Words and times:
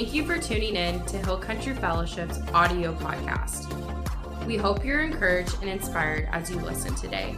Thank 0.00 0.14
you 0.14 0.24
for 0.24 0.38
tuning 0.38 0.76
in 0.76 1.04
to 1.04 1.18
Hill 1.18 1.36
Country 1.36 1.74
Fellowship's 1.74 2.38
audio 2.54 2.94
podcast. 2.94 3.66
We 4.46 4.56
hope 4.56 4.82
you're 4.82 5.02
encouraged 5.02 5.58
and 5.60 5.68
inspired 5.68 6.26
as 6.32 6.50
you 6.50 6.56
listen 6.56 6.94
today. 6.94 7.36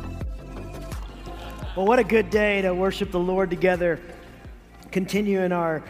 Well, 1.77 1.87
what 1.87 1.99
a 1.99 2.05
good 2.05 2.31
day 2.31 2.63
to 2.63 2.73
worship 2.73 3.11
the 3.11 3.19
Lord 3.19 3.51
together. 3.51 3.99
Continuing 4.93 5.51
our 5.51 5.83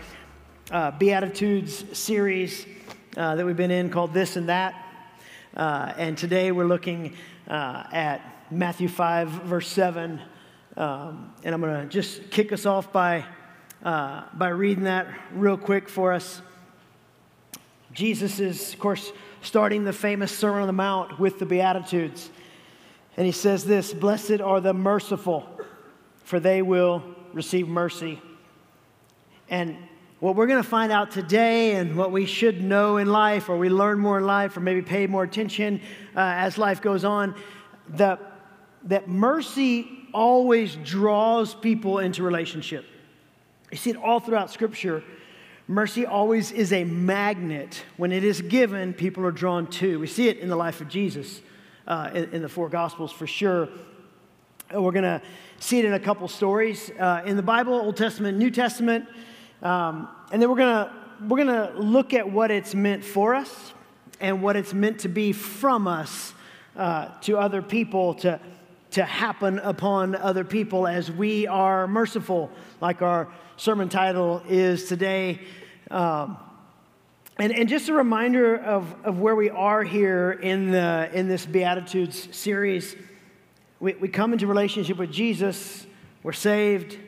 uh, 0.70 0.92
Beatitudes 0.92 1.84
series 1.92 2.64
uh, 3.18 3.34
that 3.34 3.44
we've 3.44 3.54
been 3.54 3.70
in 3.70 3.90
called 3.90 4.14
This 4.14 4.36
and 4.36 4.48
That. 4.48 4.74
Uh, 5.54 5.92
and 5.98 6.16
today 6.16 6.52
we're 6.52 6.64
looking 6.64 7.16
uh, 7.48 7.84
at 7.92 8.46
Matthew 8.50 8.88
5, 8.88 9.28
verse 9.28 9.68
7. 9.68 10.22
Um, 10.78 11.34
and 11.44 11.54
I'm 11.54 11.60
going 11.60 11.82
to 11.82 11.86
just 11.86 12.30
kick 12.30 12.50
us 12.50 12.64
off 12.64 12.90
by, 12.94 13.26
uh, 13.84 14.22
by 14.32 14.48
reading 14.48 14.84
that 14.84 15.06
real 15.34 15.58
quick 15.58 15.90
for 15.90 16.14
us. 16.14 16.40
Jesus 17.92 18.40
is, 18.40 18.72
of 18.72 18.78
course, 18.78 19.12
starting 19.42 19.84
the 19.84 19.92
famous 19.92 20.36
Sermon 20.36 20.62
on 20.62 20.66
the 20.66 20.72
Mount 20.72 21.18
with 21.18 21.38
the 21.38 21.46
Beatitudes. 21.46 22.30
And 23.16 23.26
he 23.26 23.32
says 23.32 23.64
this 23.64 23.92
Blessed 23.92 24.40
are 24.40 24.60
the 24.60 24.72
merciful, 24.72 25.46
for 26.24 26.40
they 26.40 26.62
will 26.62 27.02
receive 27.32 27.68
mercy. 27.68 28.20
And 29.48 29.76
what 30.20 30.36
we're 30.36 30.46
going 30.46 30.62
to 30.62 30.68
find 30.68 30.92
out 30.92 31.10
today, 31.10 31.74
and 31.74 31.96
what 31.96 32.12
we 32.12 32.26
should 32.26 32.62
know 32.62 32.96
in 32.96 33.08
life, 33.08 33.48
or 33.48 33.58
we 33.58 33.68
learn 33.68 33.98
more 33.98 34.18
in 34.18 34.24
life, 34.24 34.56
or 34.56 34.60
maybe 34.60 34.80
pay 34.80 35.06
more 35.06 35.24
attention 35.24 35.80
uh, 36.16 36.20
as 36.20 36.56
life 36.56 36.80
goes 36.80 37.04
on, 37.04 37.34
that, 37.88 38.20
that 38.84 39.08
mercy 39.08 39.90
always 40.14 40.76
draws 40.76 41.54
people 41.54 41.98
into 41.98 42.22
relationship. 42.22 42.84
You 43.70 43.78
see 43.78 43.90
it 43.90 43.96
all 43.96 44.20
throughout 44.20 44.50
Scripture 44.50 45.02
Mercy 45.72 46.04
always 46.04 46.52
is 46.52 46.70
a 46.70 46.84
magnet. 46.84 47.82
When 47.96 48.12
it 48.12 48.24
is 48.24 48.42
given, 48.42 48.92
people 48.92 49.24
are 49.24 49.30
drawn 49.30 49.66
to. 49.68 49.98
We 49.98 50.06
see 50.06 50.28
it 50.28 50.36
in 50.36 50.50
the 50.50 50.56
life 50.56 50.82
of 50.82 50.88
Jesus 50.88 51.40
uh, 51.86 52.10
in, 52.12 52.24
in, 52.34 52.42
the 52.42 52.48
four 52.50 52.68
Gospels 52.68 53.10
for 53.10 53.26
sure. 53.26 53.70
We're 54.70 54.92
going 54.92 55.04
to 55.04 55.22
see 55.60 55.78
it 55.78 55.86
in 55.86 55.94
a 55.94 55.98
couple 55.98 56.28
stories 56.28 56.90
uh, 57.00 57.22
in 57.24 57.36
the 57.36 57.42
Bible, 57.42 57.72
Old 57.72 57.96
Testament, 57.96 58.36
New 58.36 58.50
Testament. 58.50 59.08
Um, 59.62 60.10
and 60.30 60.42
then 60.42 60.50
we're 60.50 60.58
going 60.58 60.84
to 60.84 60.92
we're 61.26 61.42
going 61.42 61.46
to 61.46 61.72
look 61.80 62.12
at 62.12 62.30
what 62.30 62.50
it's 62.50 62.74
meant 62.74 63.02
for 63.02 63.34
us 63.34 63.72
and 64.20 64.42
what 64.42 64.56
it's 64.56 64.74
meant 64.74 65.00
to 65.00 65.08
be 65.08 65.32
from 65.32 65.86
us 65.86 66.34
uh, 66.76 67.08
to 67.22 67.38
other 67.38 67.62
people, 67.62 68.12
to, 68.16 68.38
to 68.90 69.04
happen 69.04 69.58
upon 69.60 70.16
other 70.16 70.44
people 70.44 70.86
as 70.86 71.10
we 71.10 71.46
are 71.46 71.88
merciful, 71.88 72.50
like 72.82 73.00
our 73.00 73.32
sermon 73.56 73.88
title 73.88 74.42
is 74.50 74.86
today. 74.86 75.40
Um, 75.92 76.38
and, 77.38 77.52
and 77.52 77.68
just 77.68 77.90
a 77.90 77.92
reminder 77.92 78.56
of, 78.56 78.94
of 79.04 79.18
where 79.18 79.36
we 79.36 79.50
are 79.50 79.84
here 79.84 80.32
in, 80.32 80.70
the, 80.70 81.10
in 81.12 81.28
this 81.28 81.44
Beatitudes 81.44 82.34
series. 82.34 82.96
We, 83.78 83.92
we 83.94 84.08
come 84.08 84.32
into 84.32 84.46
relationship 84.46 84.96
with 84.96 85.12
Jesus, 85.12 85.86
we're 86.22 86.32
saved. 86.32 86.98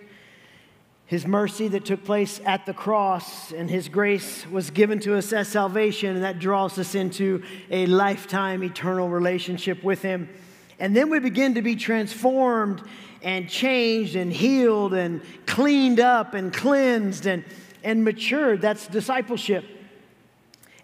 His 1.06 1.26
mercy 1.26 1.68
that 1.68 1.86
took 1.86 2.04
place 2.04 2.42
at 2.44 2.66
the 2.66 2.74
cross 2.74 3.52
and 3.52 3.70
His 3.70 3.88
grace 3.88 4.46
was 4.48 4.70
given 4.70 4.98
to 5.00 5.16
us 5.16 5.32
as 5.32 5.48
salvation, 5.48 6.14
and 6.14 6.24
that 6.24 6.38
draws 6.38 6.78
us 6.78 6.94
into 6.94 7.42
a 7.70 7.86
lifetime 7.86 8.62
eternal 8.62 9.08
relationship 9.08 9.82
with 9.82 10.02
Him. 10.02 10.28
And 10.78 10.94
then 10.94 11.08
we 11.08 11.20
begin 11.20 11.54
to 11.54 11.62
be 11.62 11.76
transformed 11.76 12.82
and 13.22 13.48
changed 13.48 14.14
and 14.14 14.30
healed 14.30 14.92
and 14.92 15.22
cleaned 15.46 16.00
up 16.00 16.34
and 16.34 16.52
cleansed 16.52 17.26
and, 17.26 17.44
and 17.84 18.02
matured. 18.02 18.60
That's 18.60 18.86
discipleship. 18.88 19.64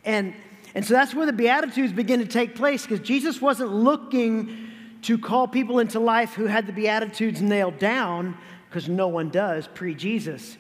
And, 0.05 0.35
and 0.75 0.85
so 0.85 0.95
that's 0.95 1.15
where 1.15 1.27
the 1.27 1.33
Beatitudes 1.33 1.93
begin 1.93 2.21
to 2.21 2.27
take 2.27 2.55
place 2.55 2.83
because 2.83 3.01
Jesus 3.01 3.41
wasn't 3.41 3.73
looking 3.73 4.69
to 5.03 5.19
call 5.19 5.49
people 5.49 5.79
into 5.79 5.99
life 5.99 6.35
who 6.35 6.47
had 6.47 6.67
the 6.67 6.73
Beatitudes 6.73 7.41
nailed 7.41 7.79
down 7.79 8.37
because 8.69 8.89
no 8.89 9.09
one 9.09 9.31
does 9.31 9.67
pre 9.67 9.95
Jesus. 9.95 10.57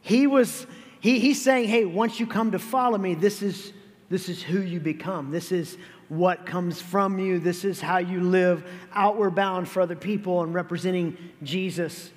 He 0.00 0.26
was, 0.26 0.66
he, 1.00 1.18
he's 1.18 1.42
saying, 1.42 1.68
hey, 1.68 1.84
once 1.84 2.20
you 2.20 2.26
come 2.26 2.52
to 2.52 2.58
follow 2.58 2.98
me, 2.98 3.14
this 3.14 3.42
is, 3.42 3.72
this 4.10 4.28
is 4.28 4.42
who 4.42 4.60
you 4.60 4.78
become. 4.78 5.30
This 5.30 5.50
is 5.50 5.76
what 6.08 6.46
comes 6.46 6.80
from 6.80 7.18
you. 7.18 7.38
This 7.38 7.64
is 7.64 7.80
how 7.80 7.98
you 7.98 8.20
live 8.20 8.64
outward 8.92 9.34
bound 9.34 9.68
for 9.68 9.82
other 9.82 9.96
people 9.96 10.42
and 10.42 10.54
representing 10.54 11.16
Jesus. 11.42 12.10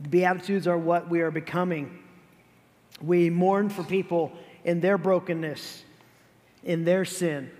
The 0.00 0.08
Beatitudes 0.08 0.66
are 0.66 0.78
what 0.78 1.08
we 1.08 1.20
are 1.20 1.30
becoming. 1.30 1.99
We 3.02 3.30
mourn 3.30 3.70
for 3.70 3.82
people 3.82 4.32
in 4.64 4.80
their 4.80 4.98
brokenness, 4.98 5.84
in 6.64 6.84
their 6.84 7.04
sin. 7.04 7.50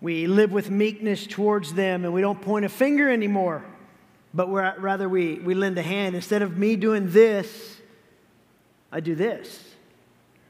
We 0.00 0.26
live 0.26 0.52
with 0.52 0.70
meekness 0.70 1.26
towards 1.26 1.74
them 1.74 2.04
and 2.04 2.12
we 2.12 2.20
don't 2.20 2.40
point 2.40 2.64
a 2.64 2.68
finger 2.68 3.10
anymore, 3.10 3.64
but 4.34 4.50
rather 4.50 5.08
we, 5.08 5.34
we 5.34 5.54
lend 5.54 5.78
a 5.78 5.82
hand. 5.82 6.14
Instead 6.14 6.42
of 6.42 6.56
me 6.56 6.76
doing 6.76 7.10
this, 7.10 7.80
I 8.90 9.00
do 9.00 9.14
this. 9.14 9.62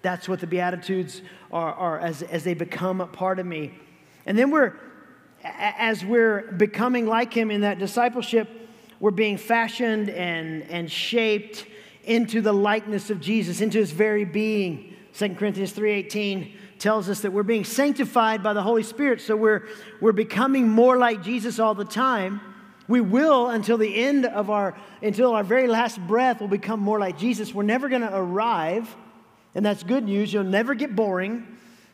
That's 0.02 0.28
what 0.28 0.40
the 0.40 0.46
Beatitudes 0.46 1.22
are, 1.52 1.72
are 1.74 2.00
as, 2.00 2.22
as 2.22 2.44
they 2.44 2.54
become 2.54 3.00
a 3.00 3.06
part 3.06 3.38
of 3.38 3.46
me. 3.46 3.74
And 4.26 4.38
then 4.38 4.50
we're, 4.50 4.74
as 5.44 6.04
we're 6.04 6.52
becoming 6.52 7.06
like 7.06 7.32
him 7.32 7.50
in 7.50 7.60
that 7.60 7.78
discipleship, 7.78 8.48
we're 9.00 9.10
being 9.10 9.36
fashioned 9.36 10.10
and, 10.10 10.62
and 10.70 10.90
shaped 10.90 11.66
into 12.04 12.40
the 12.40 12.52
likeness 12.52 13.10
of 13.10 13.20
Jesus, 13.20 13.60
into 13.60 13.78
his 13.78 13.90
very 13.90 14.24
being. 14.24 14.94
2 15.14 15.34
Corinthians 15.34 15.72
3.18 15.72 16.52
tells 16.78 17.08
us 17.08 17.20
that 17.20 17.32
we're 17.32 17.42
being 17.42 17.64
sanctified 17.64 18.42
by 18.42 18.52
the 18.52 18.62
Holy 18.62 18.82
Spirit, 18.82 19.20
so 19.20 19.36
we're, 19.36 19.68
we're 20.00 20.12
becoming 20.12 20.68
more 20.68 20.96
like 20.98 21.22
Jesus 21.22 21.58
all 21.58 21.74
the 21.74 21.84
time. 21.84 22.40
We 22.88 23.00
will 23.00 23.48
until 23.48 23.78
the 23.78 23.94
end 23.94 24.26
of 24.26 24.50
our, 24.50 24.76
until 25.00 25.34
our 25.34 25.44
very 25.44 25.68
last 25.68 26.00
breath, 26.06 26.40
will 26.40 26.48
become 26.48 26.80
more 26.80 26.98
like 26.98 27.18
Jesus. 27.18 27.54
We're 27.54 27.62
never 27.62 27.88
going 27.88 28.02
to 28.02 28.14
arrive 28.14 28.94
and 29.54 29.64
that's 29.64 29.82
good 29.82 30.04
news. 30.04 30.32
You'll 30.32 30.44
never 30.44 30.74
get 30.74 30.96
boring. 30.96 31.46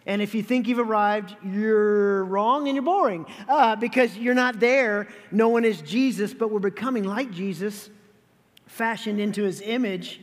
And 0.07 0.23
if 0.23 0.35
you 0.35 0.43
think 0.43 0.69
you've 0.69 0.79
arrived, 0.79 1.37
you're 1.45 2.25
wrong 2.25 2.67
and 2.69 2.75
you're 2.75 2.85
boring 2.85 3.27
uh, 3.49 3.77
because 3.77 4.17
you're 4.17 4.35
not 4.35 4.59
there. 4.59 5.09
No 5.31 5.49
one 5.49 5.65
is 5.65 5.83
Jesus, 5.83 6.33
but 6.33 6.51
we're 6.51 6.61
becoming 6.61 7.05
like 7.05 7.31
Jesus, 7.31 7.91
fashioned 8.69 9.21
into 9.21 9.43
his 9.43 9.61
image. 9.61 10.21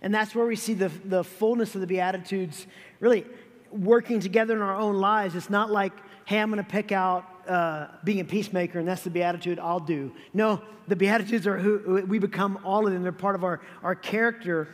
And 0.00 0.14
that's 0.14 0.34
where 0.34 0.46
we 0.46 0.56
see 0.56 0.74
the, 0.74 0.90
the 1.04 1.24
fullness 1.24 1.74
of 1.74 1.80
the 1.80 1.86
Beatitudes 1.86 2.66
really 3.00 3.26
working 3.70 4.20
together 4.20 4.54
in 4.54 4.62
our 4.62 4.76
own 4.76 4.96
lives. 4.96 5.34
It's 5.34 5.50
not 5.50 5.70
like, 5.70 5.92
hey, 6.24 6.38
I'm 6.38 6.50
going 6.50 6.62
to 6.62 6.70
pick 6.70 6.92
out 6.92 7.24
uh, 7.48 7.88
being 8.04 8.20
a 8.20 8.24
peacemaker 8.24 8.78
and 8.78 8.86
that's 8.86 9.02
the 9.02 9.10
Beatitude 9.10 9.58
I'll 9.58 9.80
do. 9.80 10.12
No, 10.32 10.62
the 10.86 10.96
Beatitudes 10.96 11.46
are 11.46 11.58
who 11.58 12.04
we 12.06 12.18
become 12.18 12.58
all 12.64 12.86
of 12.86 12.92
them. 12.92 13.02
They're 13.02 13.12
part 13.12 13.34
of 13.34 13.44
our, 13.44 13.60
our 13.82 13.94
character 13.94 14.68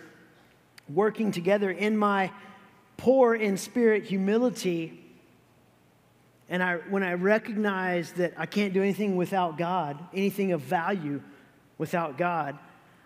working 0.93 1.33
together 1.33 1.71
in 1.71 1.97
my 1.97 2.31
poor 2.97 3.35
in 3.35 3.57
spirit 3.57 4.05
humility. 4.05 5.01
And 6.49 6.63
I, 6.63 6.77
when 6.91 7.03
I 7.03 7.15
recognize 7.15 8.13
that 8.13 8.35
I 8.37 8.47
can't 8.47 8.75
do 8.75 8.83
anything 8.83 9.17
without 9.17 9.57
God, 9.57 9.99
anything 10.13 10.53
of 10.53 10.61
value 10.61 11.23
without 11.79 12.19
God, 12.19 12.59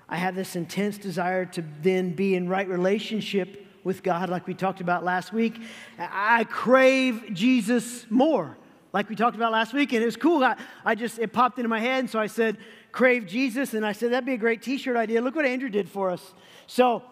I 0.09 0.17
have 0.17 0.35
this 0.35 0.57
intense 0.57 0.99
desire 0.99 1.45
to 1.47 1.65
then 1.83 2.13
be 2.15 2.35
in 2.35 2.49
right 2.49 2.69
relationship 2.69 3.67
with 3.85 4.03
God, 4.03 4.29
like 4.29 4.47
we 4.47 4.55
talked 4.55 4.81
about 4.81 5.05
last 5.05 5.33
week. 5.33 5.61
I 5.99 6.45
crave 6.45 7.31
Jesus 7.33 8.07
more, 8.11 8.57
like 8.93 9.09
we 9.09 9.17
talked 9.17 9.37
about 9.37 9.53
last 9.53 9.73
week. 9.73 9.93
And 9.93 10.03
it 10.03 10.07
was 10.07 10.17
cool. 10.17 10.43
I, 10.43 10.57
I 10.85 10.95
just, 10.95 11.19
it 11.19 11.33
popped 11.33 11.59
into 11.59 11.69
my 11.69 11.81
head. 11.81 12.01
And 12.01 12.11
so 12.11 12.19
I 12.19 12.27
said, 12.27 12.59
crave 12.93 13.27
Jesus. 13.27 13.75
And 13.75 13.85
I 13.85 13.93
said, 13.93 14.13
that'd 14.13 14.27
be 14.27 14.35
a 14.35 14.39
great 14.39 14.63
t 14.63 14.79
shirt 14.79 14.97
idea. 14.97 15.21
Look 15.21 15.37
what 15.37 15.45
Andrew 15.45 15.69
did 15.69 15.89
for 15.89 16.11
us. 16.11 16.35
So 16.67 17.03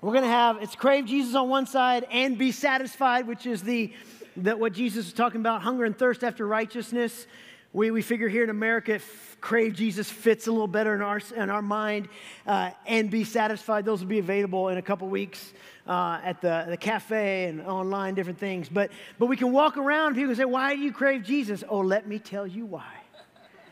we're 0.00 0.12
going 0.12 0.24
to 0.24 0.30
have 0.30 0.62
it's 0.62 0.74
crave 0.74 1.06
Jesus 1.06 1.34
on 1.34 1.48
one 1.48 1.66
side 1.66 2.06
and 2.10 2.38
be 2.38 2.52
satisfied, 2.52 3.26
which 3.26 3.46
is 3.46 3.62
the 3.62 3.92
that 4.36 4.58
what 4.58 4.72
Jesus 4.72 5.06
is 5.06 5.12
talking 5.12 5.40
about, 5.40 5.62
hunger 5.62 5.84
and 5.84 5.96
thirst 5.96 6.24
after 6.24 6.46
righteousness. 6.46 7.26
We, 7.74 7.90
we 7.90 8.02
figure 8.02 8.28
here 8.28 8.44
in 8.44 8.50
America, 8.50 9.00
crave 9.40 9.74
Jesus 9.74 10.08
fits 10.08 10.46
a 10.46 10.52
little 10.52 10.68
better 10.68 10.94
in 10.94 11.02
our, 11.02 11.20
in 11.34 11.50
our 11.50 11.60
mind 11.60 12.08
uh, 12.46 12.70
and 12.86 13.10
be 13.10 13.24
satisfied. 13.24 13.84
Those 13.84 14.00
will 14.00 14.08
be 14.08 14.20
available 14.20 14.68
in 14.68 14.78
a 14.78 14.82
couple 14.82 15.08
weeks 15.08 15.52
uh, 15.88 16.20
at 16.22 16.40
the, 16.40 16.66
the 16.68 16.76
cafe 16.76 17.46
and 17.46 17.60
online, 17.60 18.14
different 18.14 18.38
things. 18.38 18.68
But, 18.68 18.92
but 19.18 19.26
we 19.26 19.36
can 19.36 19.50
walk 19.50 19.76
around 19.76 20.14
people 20.14 20.36
say, 20.36 20.44
Why 20.44 20.76
do 20.76 20.80
you 20.80 20.92
crave 20.92 21.24
Jesus? 21.24 21.64
Oh, 21.68 21.80
let 21.80 22.06
me 22.06 22.20
tell 22.20 22.46
you 22.46 22.64
why. 22.64 22.86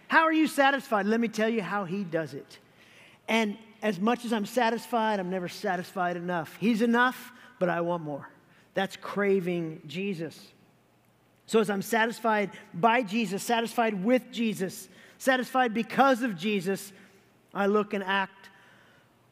How 0.09 0.25
are 0.25 0.33
you 0.33 0.49
satisfied? 0.49 1.07
Let 1.07 1.21
me 1.21 1.29
tell 1.29 1.49
you 1.49 1.63
how 1.63 1.85
he 1.85 2.03
does 2.03 2.35
it. 2.35 2.59
And 3.29 3.57
as 3.83 4.01
much 4.01 4.25
as 4.25 4.33
I'm 4.33 4.47
satisfied, 4.47 5.21
I'm 5.21 5.31
never 5.31 5.49
satisfied 5.49 6.17
enough. 6.17 6.57
He's 6.59 6.83
enough, 6.83 7.33
but 7.61 7.69
I 7.69 7.81
want 7.83 8.03
more. 8.03 8.29
That's 8.75 8.97
craving 8.97 9.83
Jesus. 9.87 10.52
So, 11.47 11.61
as 11.61 11.71
I'm 11.71 11.83
satisfied 11.83 12.51
by 12.73 13.03
Jesus, 13.03 13.43
satisfied 13.43 14.05
with 14.05 14.31
Jesus, 14.31 14.89
satisfied 15.19 15.75
because 15.75 16.23
of 16.23 16.37
Jesus, 16.37 16.93
I 17.53 17.67
look 17.67 17.95
and 17.95 18.03
act 18.05 18.49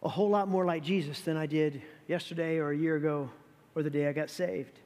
a 0.02 0.08
whole 0.08 0.28
lot 0.28 0.48
more 0.48 0.64
like 0.64 0.82
Jesus 0.82 1.20
than 1.20 1.36
I 1.36 1.46
did 1.46 1.82
yesterday 2.08 2.58
or 2.58 2.70
a 2.70 2.76
year 2.76 2.96
ago 2.96 3.30
or 3.74 3.82
the 3.82 3.90
day 3.90 4.08
I 4.08 4.12
got 4.12 4.30
saved. 4.30 4.78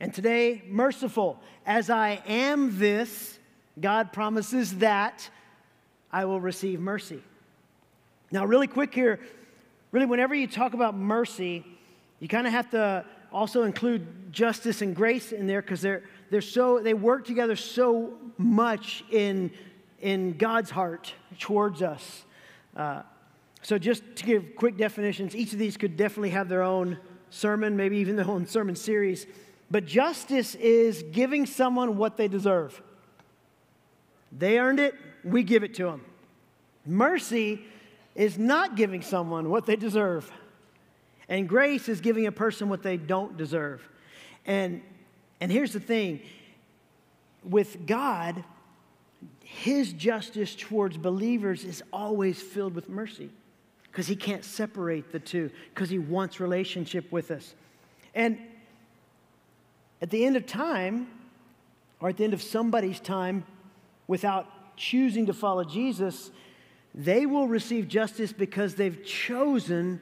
And 0.00 0.12
today, 0.12 0.62
merciful. 0.68 1.40
As 1.66 1.90
I 1.90 2.22
am 2.26 2.78
this, 2.78 3.38
God 3.80 4.12
promises 4.12 4.78
that 4.78 5.28
I 6.12 6.24
will 6.24 6.40
receive 6.40 6.80
mercy. 6.80 7.22
Now, 8.30 8.44
really 8.44 8.66
quick 8.66 8.94
here, 8.94 9.20
really, 9.92 10.06
whenever 10.06 10.34
you 10.34 10.46
talk 10.46 10.74
about 10.74 10.96
mercy, 10.96 11.64
you 12.20 12.28
kind 12.28 12.46
of 12.46 12.52
have 12.52 12.70
to 12.70 13.04
also 13.32 13.64
include 13.64 14.32
justice 14.32 14.82
and 14.82 14.94
grace 14.94 15.32
in 15.32 15.46
there 15.46 15.60
because 15.60 15.80
they're, 15.80 16.02
they're 16.30 16.40
so, 16.40 16.80
they 16.80 16.94
work 16.94 17.24
together 17.26 17.56
so 17.56 18.14
much 18.38 19.04
in, 19.10 19.50
in 20.00 20.36
God's 20.36 20.70
heart 20.70 21.12
towards 21.38 21.82
us. 21.82 22.24
Uh, 22.76 23.02
so, 23.62 23.78
just 23.78 24.02
to 24.16 24.24
give 24.24 24.56
quick 24.56 24.76
definitions, 24.76 25.34
each 25.34 25.52
of 25.52 25.58
these 25.58 25.76
could 25.76 25.96
definitely 25.96 26.30
have 26.30 26.48
their 26.48 26.62
own 26.62 26.98
sermon, 27.30 27.76
maybe 27.76 27.96
even 27.98 28.16
their 28.16 28.28
own 28.28 28.46
sermon 28.46 28.76
series. 28.76 29.26
But 29.70 29.86
justice 29.86 30.54
is 30.56 31.02
giving 31.02 31.46
someone 31.46 31.96
what 31.96 32.16
they 32.16 32.28
deserve. 32.28 32.80
They 34.30 34.58
earned 34.58 34.80
it, 34.80 34.94
we 35.22 35.42
give 35.42 35.64
it 35.64 35.74
to 35.74 35.84
them. 35.84 36.04
Mercy 36.84 37.64
is 38.14 38.38
not 38.38 38.76
giving 38.76 39.02
someone 39.02 39.48
what 39.48 39.66
they 39.66 39.76
deserve. 39.76 40.30
And 41.28 41.48
grace 41.48 41.88
is 41.88 42.00
giving 42.00 42.26
a 42.26 42.32
person 42.32 42.68
what 42.68 42.82
they 42.82 42.96
don't 42.96 43.36
deserve. 43.36 43.88
And, 44.44 44.82
and 45.44 45.52
here's 45.52 45.74
the 45.74 45.80
thing 45.80 46.22
with 47.42 47.86
God, 47.86 48.42
his 49.40 49.92
justice 49.92 50.56
towards 50.56 50.96
believers 50.96 51.64
is 51.64 51.82
always 51.92 52.40
filled 52.40 52.74
with 52.74 52.88
mercy 52.88 53.28
because 53.82 54.06
he 54.06 54.16
can't 54.16 54.42
separate 54.42 55.12
the 55.12 55.18
two 55.18 55.50
because 55.74 55.90
he 55.90 55.98
wants 55.98 56.40
relationship 56.40 57.12
with 57.12 57.30
us. 57.30 57.54
And 58.14 58.38
at 60.00 60.08
the 60.08 60.24
end 60.24 60.36
of 60.36 60.46
time, 60.46 61.08
or 62.00 62.08
at 62.08 62.16
the 62.16 62.24
end 62.24 62.32
of 62.32 62.40
somebody's 62.40 62.98
time, 62.98 63.44
without 64.06 64.78
choosing 64.78 65.26
to 65.26 65.34
follow 65.34 65.62
Jesus, 65.62 66.30
they 66.94 67.26
will 67.26 67.48
receive 67.48 67.86
justice 67.86 68.32
because 68.32 68.76
they've 68.76 69.04
chosen 69.04 70.00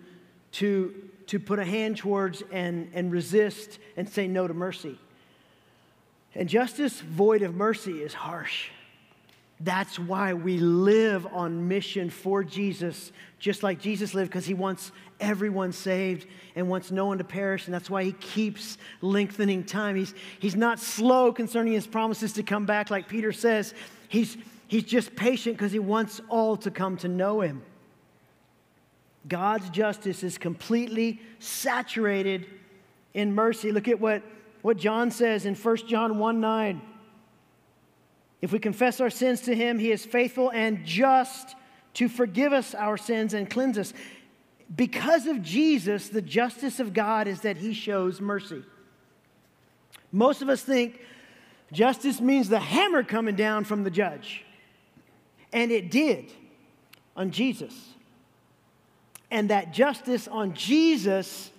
to, 0.52 0.94
to 1.26 1.40
put 1.40 1.58
a 1.58 1.64
hand 1.64 1.96
towards 1.96 2.44
and, 2.52 2.92
and 2.94 3.10
resist 3.10 3.80
and 3.96 4.08
say 4.08 4.28
no 4.28 4.46
to 4.46 4.54
mercy. 4.54 5.00
And 6.34 6.48
justice 6.48 7.00
void 7.00 7.42
of 7.42 7.54
mercy 7.54 8.02
is 8.02 8.14
harsh. 8.14 8.70
That's 9.60 9.96
why 9.96 10.34
we 10.34 10.58
live 10.58 11.24
on 11.26 11.68
mission 11.68 12.10
for 12.10 12.42
Jesus, 12.42 13.12
just 13.38 13.62
like 13.62 13.80
Jesus 13.80 14.12
lived, 14.12 14.30
because 14.30 14.44
he 14.44 14.54
wants 14.54 14.90
everyone 15.20 15.70
saved 15.70 16.26
and 16.56 16.68
wants 16.68 16.90
no 16.90 17.06
one 17.06 17.18
to 17.18 17.24
perish. 17.24 17.66
And 17.66 17.74
that's 17.74 17.88
why 17.88 18.02
he 18.02 18.12
keeps 18.12 18.76
lengthening 19.02 19.62
time. 19.62 19.94
He's, 19.94 20.14
he's 20.40 20.56
not 20.56 20.80
slow 20.80 21.32
concerning 21.32 21.74
his 21.74 21.86
promises 21.86 22.32
to 22.32 22.42
come 22.42 22.66
back, 22.66 22.90
like 22.90 23.06
Peter 23.06 23.30
says. 23.30 23.72
He's, 24.08 24.36
he's 24.66 24.82
just 24.82 25.14
patient 25.14 25.56
because 25.56 25.70
he 25.70 25.78
wants 25.78 26.20
all 26.28 26.56
to 26.56 26.70
come 26.72 26.96
to 26.98 27.08
know 27.08 27.40
him. 27.40 27.62
God's 29.28 29.70
justice 29.70 30.24
is 30.24 30.38
completely 30.38 31.20
saturated 31.38 32.46
in 33.14 33.32
mercy. 33.32 33.70
Look 33.70 33.86
at 33.86 34.00
what, 34.00 34.24
what 34.62 34.76
John 34.76 35.10
says 35.10 35.44
in 35.44 35.54
1 35.54 35.76
John 35.88 36.18
1 36.18 36.40
9. 36.40 36.82
If 38.40 38.52
we 38.52 38.58
confess 38.58 39.00
our 39.00 39.10
sins 39.10 39.42
to 39.42 39.54
him, 39.54 39.78
he 39.78 39.92
is 39.92 40.04
faithful 40.04 40.50
and 40.50 40.84
just 40.84 41.54
to 41.94 42.08
forgive 42.08 42.52
us 42.52 42.74
our 42.74 42.96
sins 42.96 43.34
and 43.34 43.48
cleanse 43.48 43.78
us. 43.78 43.92
Because 44.74 45.26
of 45.26 45.42
Jesus, 45.42 46.08
the 46.08 46.22
justice 46.22 46.80
of 46.80 46.92
God 46.92 47.28
is 47.28 47.42
that 47.42 47.58
he 47.58 47.72
shows 47.72 48.20
mercy. 48.20 48.64
Most 50.10 50.42
of 50.42 50.48
us 50.48 50.62
think 50.62 51.00
justice 51.72 52.20
means 52.20 52.48
the 52.48 52.58
hammer 52.58 53.04
coming 53.04 53.36
down 53.36 53.64
from 53.64 53.84
the 53.84 53.90
judge. 53.90 54.44
And 55.52 55.70
it 55.70 55.90
did 55.90 56.32
on 57.14 57.30
Jesus. 57.30 57.74
And 59.30 59.50
that 59.50 59.72
justice 59.72 60.26
on 60.26 60.54
Jesus 60.54 61.51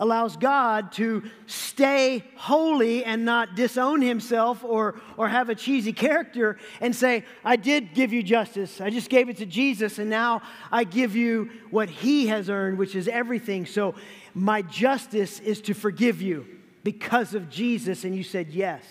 allows 0.00 0.36
God 0.36 0.92
to 0.92 1.22
stay 1.46 2.24
holy 2.34 3.04
and 3.04 3.24
not 3.24 3.54
disown 3.54 4.00
himself 4.00 4.64
or, 4.64 4.98
or 5.18 5.28
have 5.28 5.50
a 5.50 5.54
cheesy 5.54 5.92
character 5.92 6.58
and 6.80 6.96
say, 6.96 7.24
I 7.44 7.56
did 7.56 7.94
give 7.94 8.12
you 8.12 8.22
justice. 8.22 8.80
I 8.80 8.88
just 8.90 9.10
gave 9.10 9.28
it 9.28 9.36
to 9.36 9.46
Jesus, 9.46 9.98
and 9.98 10.08
now 10.10 10.40
I 10.72 10.84
give 10.84 11.14
you 11.14 11.50
what 11.70 11.90
he 11.90 12.28
has 12.28 12.48
earned, 12.48 12.78
which 12.78 12.96
is 12.96 13.06
everything. 13.06 13.66
So 13.66 13.94
my 14.34 14.62
justice 14.62 15.38
is 15.38 15.60
to 15.62 15.74
forgive 15.74 16.22
you 16.22 16.46
because 16.82 17.34
of 17.34 17.50
Jesus. 17.50 18.04
And 18.04 18.16
you 18.16 18.24
said, 18.24 18.48
Yes. 18.48 18.82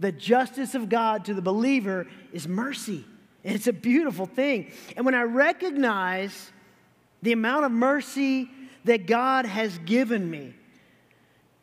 The 0.00 0.10
justice 0.10 0.74
of 0.74 0.88
God 0.88 1.26
to 1.26 1.34
the 1.34 1.42
believer 1.42 2.08
is 2.32 2.48
mercy. 2.48 3.04
It's 3.44 3.68
a 3.68 3.72
beautiful 3.72 4.26
thing. 4.26 4.72
And 4.96 5.06
when 5.06 5.14
I 5.14 5.22
recognize 5.22 6.50
the 7.22 7.30
amount 7.30 7.66
of 7.66 7.70
mercy 7.70 8.50
that 8.84 9.06
God 9.06 9.46
has 9.46 9.78
given 9.78 10.28
me. 10.28 10.54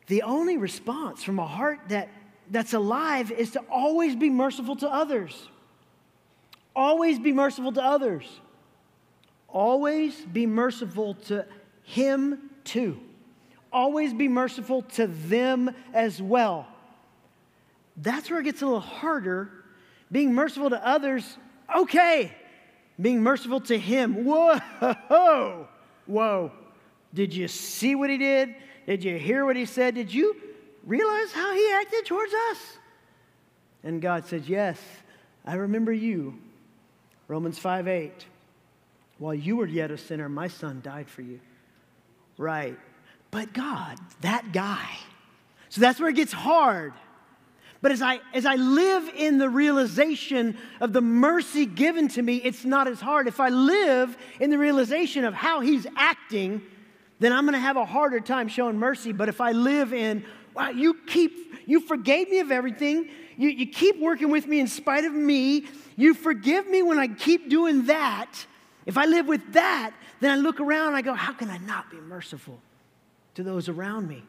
The 0.06 0.22
only 0.22 0.56
response 0.56 1.22
from 1.22 1.38
a 1.38 1.46
heart 1.46 1.80
that, 1.88 2.08
that's 2.50 2.72
alive 2.74 3.30
is 3.30 3.52
to 3.52 3.60
always 3.70 4.16
be 4.16 4.30
merciful 4.30 4.76
to 4.76 4.88
others. 4.88 5.48
Always 6.74 7.18
be 7.18 7.32
merciful 7.32 7.72
to 7.72 7.82
others. 7.82 8.24
Always 9.48 10.14
be 10.20 10.46
merciful 10.46 11.14
to 11.26 11.46
Him 11.82 12.50
too. 12.64 13.00
Always 13.72 14.12
be 14.12 14.28
merciful 14.28 14.82
to 14.82 15.06
them 15.06 15.74
as 15.92 16.20
well. 16.20 16.66
That's 17.96 18.30
where 18.30 18.40
it 18.40 18.44
gets 18.44 18.62
a 18.62 18.66
little 18.66 18.80
harder. 18.80 19.50
Being 20.10 20.34
merciful 20.34 20.70
to 20.70 20.86
others, 20.86 21.38
okay. 21.76 22.32
Being 23.00 23.22
merciful 23.22 23.60
to 23.62 23.78
Him, 23.78 24.24
whoa, 24.24 24.58
whoa. 26.06 26.52
Did 27.12 27.34
you 27.34 27.48
see 27.48 27.94
what 27.94 28.10
he 28.10 28.18
did? 28.18 28.54
Did 28.86 29.04
you 29.04 29.18
hear 29.18 29.44
what 29.44 29.56
he 29.56 29.66
said? 29.66 29.94
Did 29.94 30.12
you 30.12 30.36
realize 30.84 31.32
how 31.32 31.54
he 31.54 31.72
acted 31.72 32.06
towards 32.06 32.32
us? 32.50 32.58
And 33.82 34.00
God 34.00 34.26
says, 34.26 34.48
Yes, 34.48 34.78
I 35.44 35.54
remember 35.54 35.92
you. 35.92 36.38
Romans 37.28 37.58
5 37.58 37.88
8. 37.88 38.12
While 39.18 39.34
you 39.34 39.56
were 39.56 39.66
yet 39.66 39.90
a 39.90 39.98
sinner, 39.98 40.28
my 40.28 40.48
son 40.48 40.80
died 40.82 41.08
for 41.08 41.22
you. 41.22 41.40
Right. 42.38 42.78
But 43.30 43.52
God, 43.52 43.98
that 44.22 44.52
guy. 44.52 44.88
So 45.68 45.80
that's 45.80 46.00
where 46.00 46.08
it 46.08 46.16
gets 46.16 46.32
hard. 46.32 46.92
But 47.82 47.92
as 47.92 48.02
I, 48.02 48.20
as 48.34 48.44
I 48.44 48.56
live 48.56 49.08
in 49.16 49.38
the 49.38 49.48
realization 49.48 50.58
of 50.80 50.92
the 50.92 51.00
mercy 51.00 51.64
given 51.64 52.08
to 52.08 52.22
me, 52.22 52.36
it's 52.36 52.64
not 52.64 52.88
as 52.88 53.00
hard. 53.00 53.26
If 53.26 53.40
I 53.40 53.48
live 53.48 54.16
in 54.38 54.50
the 54.50 54.58
realization 54.58 55.24
of 55.24 55.32
how 55.32 55.60
he's 55.60 55.86
acting, 55.96 56.62
then 57.20 57.32
I'm 57.34 57.44
going 57.44 57.52
to 57.52 57.60
have 57.60 57.76
a 57.76 57.84
harder 57.84 58.18
time 58.18 58.48
showing 58.48 58.78
mercy. 58.78 59.12
But 59.12 59.28
if 59.28 59.40
I 59.40 59.52
live 59.52 59.92
in, 59.92 60.24
wow, 60.54 60.70
you 60.70 60.94
keep, 61.06 61.54
you 61.66 61.80
forgave 61.80 62.30
me 62.30 62.40
of 62.40 62.50
everything. 62.50 63.10
You, 63.36 63.50
you 63.50 63.66
keep 63.66 64.00
working 64.00 64.30
with 64.30 64.46
me 64.46 64.58
in 64.58 64.66
spite 64.66 65.04
of 65.04 65.12
me. 65.12 65.66
You 65.96 66.14
forgive 66.14 66.66
me 66.66 66.82
when 66.82 66.98
I 66.98 67.08
keep 67.08 67.50
doing 67.50 67.84
that. 67.86 68.46
If 68.86 68.96
I 68.96 69.04
live 69.04 69.28
with 69.28 69.52
that, 69.52 69.92
then 70.20 70.30
I 70.30 70.36
look 70.36 70.60
around 70.60 70.88
and 70.88 70.96
I 70.96 71.02
go, 71.02 71.12
how 71.12 71.34
can 71.34 71.50
I 71.50 71.58
not 71.58 71.90
be 71.90 71.98
merciful 71.98 72.58
to 73.34 73.42
those 73.42 73.68
around 73.68 74.08
me? 74.08 74.24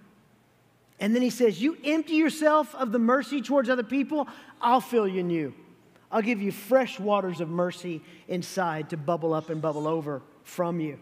And 1.00 1.16
then 1.16 1.24
he 1.24 1.32
says, 1.32 1.60
You 1.60 1.78
empty 1.84 2.14
yourself 2.14 2.76
of 2.76 2.92
the 2.92 3.00
mercy 3.00 3.42
towards 3.42 3.70
other 3.70 3.82
people, 3.82 4.28
I'll 4.62 4.82
fill 4.82 5.08
you 5.08 5.24
new. 5.24 5.52
I'll 6.12 6.22
give 6.22 6.42
you 6.42 6.52
fresh 6.52 7.00
waters 7.00 7.42
of 7.42 7.50
mercy 7.50 8.04
inside 8.28 8.92
to 8.92 8.98
bubble 8.98 9.34
up 9.34 9.50
and 9.50 9.62
bubble 9.62 9.88
over 9.88 10.22
from 10.44 10.80
you 10.80 11.00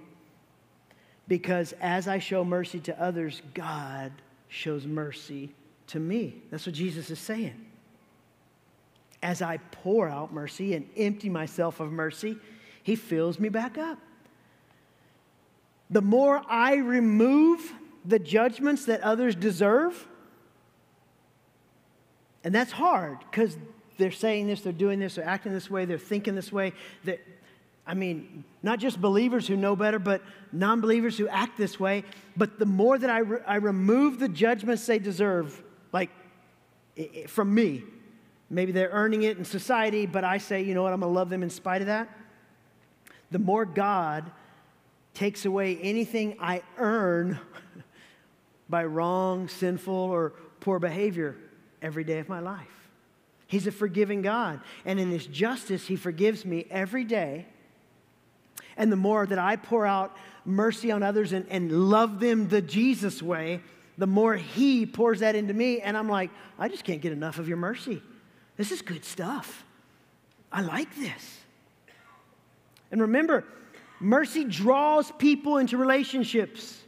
because 1.29 1.73
as 1.79 2.07
I 2.07 2.19
show 2.19 2.43
mercy 2.43 2.79
to 2.81 3.01
others, 3.01 3.41
God 3.53 4.11
shows 4.49 4.85
mercy 4.85 5.53
to 5.87 5.99
me. 5.99 6.41
That's 6.49 6.65
what 6.65 6.75
Jesus 6.75 7.09
is 7.09 7.19
saying. 7.19 7.67
As 9.21 9.41
I 9.41 9.57
pour 9.71 10.09
out 10.09 10.33
mercy 10.33 10.73
and 10.73 10.89
empty 10.97 11.29
myself 11.29 11.79
of 11.79 11.91
mercy, 11.91 12.37
He 12.83 12.95
fills 12.95 13.39
me 13.39 13.47
back 13.47 13.77
up. 13.77 13.99
The 15.89 16.01
more 16.01 16.41
I 16.49 16.75
remove 16.75 17.73
the 18.03 18.19
judgments 18.19 18.85
that 18.85 19.01
others 19.01 19.35
deserve, 19.35 20.07
and 22.43 22.55
that's 22.55 22.71
hard 22.71 23.19
because 23.29 23.55
they're 23.97 24.11
saying 24.11 24.47
this, 24.47 24.61
they're 24.61 24.73
doing 24.73 24.99
this, 24.99 25.15
they're 25.15 25.25
acting 25.25 25.53
this 25.53 25.69
way, 25.69 25.85
they're 25.85 25.97
thinking 25.99 26.33
this 26.33 26.51
way. 26.51 26.73
That 27.03 27.19
I 27.89 27.95
mean, 27.95 28.43
not 28.61 28.77
just 28.77 29.01
believers 29.01 29.47
who 29.47 29.57
know 29.57 29.75
better, 29.75 29.97
but 29.97 30.21
non 30.51 30.79
believers 30.79 31.17
who 31.17 31.27
act 31.27 31.57
this 31.57 31.79
way. 31.79 32.03
But 32.37 32.59
the 32.59 32.67
more 32.67 32.99
that 32.99 33.09
I, 33.09 33.17
re- 33.19 33.41
I 33.47 33.55
remove 33.55 34.19
the 34.19 34.29
judgments 34.29 34.85
they 34.85 34.99
deserve, 34.99 35.63
like 35.91 36.11
from 37.25 37.51
me, 37.51 37.83
maybe 38.47 38.71
they're 38.71 38.91
earning 38.91 39.23
it 39.23 39.39
in 39.39 39.43
society, 39.43 40.05
but 40.05 40.23
I 40.23 40.37
say, 40.37 40.61
you 40.61 40.75
know 40.75 40.83
what, 40.83 40.93
I'm 40.93 40.99
going 40.99 41.11
to 41.11 41.15
love 41.17 41.31
them 41.31 41.41
in 41.41 41.49
spite 41.49 41.81
of 41.81 41.87
that. 41.87 42.15
The 43.31 43.39
more 43.39 43.65
God 43.65 44.29
takes 45.15 45.45
away 45.45 45.79
anything 45.81 46.37
I 46.39 46.61
earn 46.77 47.39
by 48.69 48.85
wrong, 48.85 49.47
sinful, 49.47 49.95
or 49.95 50.33
poor 50.59 50.77
behavior 50.77 51.35
every 51.81 52.03
day 52.03 52.19
of 52.19 52.29
my 52.29 52.39
life. 52.39 52.67
He's 53.47 53.65
a 53.65 53.71
forgiving 53.71 54.21
God. 54.21 54.59
And 54.85 54.99
in 54.99 55.09
His 55.09 55.25
justice, 55.25 55.87
He 55.87 55.95
forgives 55.95 56.45
me 56.45 56.67
every 56.69 57.03
day. 57.03 57.47
And 58.79 58.91
the 58.91 58.95
more 58.95 59.25
that 59.25 59.37
I 59.37 59.57
pour 59.57 59.85
out 59.85 60.15
mercy 60.45 60.89
on 60.89 61.03
others 61.03 61.33
and, 61.33 61.45
and 61.49 61.89
love 61.89 62.21
them 62.21 62.47
the 62.47 62.61
Jesus 62.61 63.21
way, 63.21 63.59
the 63.97 64.07
more 64.07 64.35
He 64.35 64.85
pours 64.85 65.19
that 65.19 65.35
into 65.35 65.53
me. 65.53 65.81
And 65.81 65.97
I'm 65.97 66.07
like, 66.07 66.31
I 66.57 66.69
just 66.69 66.85
can't 66.85 67.01
get 67.01 67.11
enough 67.11 67.37
of 67.37 67.47
your 67.47 67.57
mercy. 67.57 68.01
This 68.55 68.71
is 68.71 68.81
good 68.81 69.03
stuff. 69.03 69.65
I 70.49 70.61
like 70.61 70.95
this. 70.95 71.41
And 72.89 73.01
remember, 73.01 73.43
mercy 73.99 74.45
draws 74.45 75.11
people 75.11 75.57
into 75.57 75.77
relationships. 75.77 76.81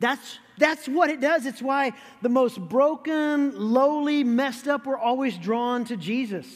That's, 0.00 0.40
that's 0.58 0.88
what 0.88 1.10
it 1.10 1.20
does. 1.20 1.46
It's 1.46 1.62
why 1.62 1.92
the 2.22 2.28
most 2.28 2.60
broken, 2.60 3.56
lowly, 3.56 4.24
messed 4.24 4.66
up 4.66 4.84
were 4.84 4.98
always 4.98 5.38
drawn 5.38 5.84
to 5.86 5.96
Jesus. 5.96 6.46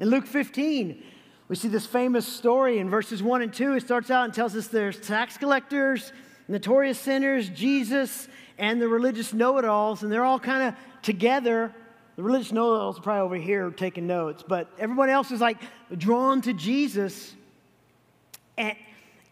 In 0.00 0.08
Luke 0.08 0.26
15, 0.26 1.02
we 1.52 1.56
see 1.56 1.68
this 1.68 1.84
famous 1.84 2.26
story 2.26 2.78
in 2.78 2.88
verses 2.88 3.22
1 3.22 3.42
and 3.42 3.52
2. 3.52 3.74
It 3.74 3.82
starts 3.82 4.10
out 4.10 4.24
and 4.24 4.32
tells 4.32 4.56
us 4.56 4.68
there's 4.68 4.98
tax 4.98 5.36
collectors, 5.36 6.10
notorious 6.48 6.98
sinners, 6.98 7.50
Jesus, 7.50 8.26
and 8.56 8.80
the 8.80 8.88
religious 8.88 9.34
know 9.34 9.58
it 9.58 9.66
alls, 9.66 10.02
and 10.02 10.10
they're 10.10 10.24
all 10.24 10.40
kind 10.40 10.62
of 10.62 11.02
together. 11.02 11.70
The 12.16 12.22
religious 12.22 12.52
know 12.52 12.72
it 12.74 12.78
alls 12.78 12.98
are 12.98 13.02
probably 13.02 13.20
over 13.20 13.34
here 13.34 13.68
taking 13.68 14.06
notes, 14.06 14.42
but 14.42 14.70
everyone 14.78 15.10
else 15.10 15.30
is 15.30 15.42
like 15.42 15.58
drawn 15.98 16.40
to 16.40 16.54
Jesus, 16.54 17.34
and, 18.56 18.74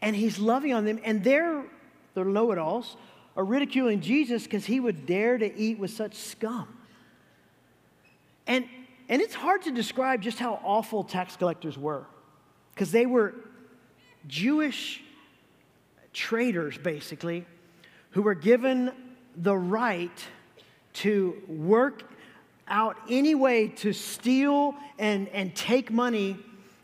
and 0.02 0.14
he's 0.14 0.38
loving 0.38 0.74
on 0.74 0.84
them, 0.84 1.00
and 1.02 1.24
they're, 1.24 1.64
they're 2.12 2.26
know 2.26 2.52
it 2.52 2.58
alls 2.58 2.98
are 3.34 3.44
ridiculing 3.46 4.02
Jesus 4.02 4.42
because 4.42 4.66
he 4.66 4.78
would 4.78 5.06
dare 5.06 5.38
to 5.38 5.58
eat 5.58 5.78
with 5.78 5.90
such 5.90 6.16
scum. 6.16 6.68
And, 8.46 8.68
and 9.10 9.20
it's 9.20 9.34
hard 9.34 9.62
to 9.62 9.72
describe 9.72 10.22
just 10.22 10.38
how 10.38 10.60
awful 10.64 11.02
tax 11.02 11.36
collectors 11.36 11.76
were 11.76 12.06
because 12.72 12.92
they 12.92 13.06
were 13.06 13.34
Jewish 14.28 15.02
traders, 16.12 16.78
basically, 16.78 17.44
who 18.10 18.22
were 18.22 18.34
given 18.34 18.92
the 19.36 19.56
right 19.56 20.16
to 20.92 21.42
work 21.48 22.04
out 22.68 22.96
any 23.08 23.34
way 23.34 23.66
to 23.66 23.92
steal 23.92 24.76
and, 24.96 25.28
and 25.30 25.56
take 25.56 25.90
money 25.90 26.36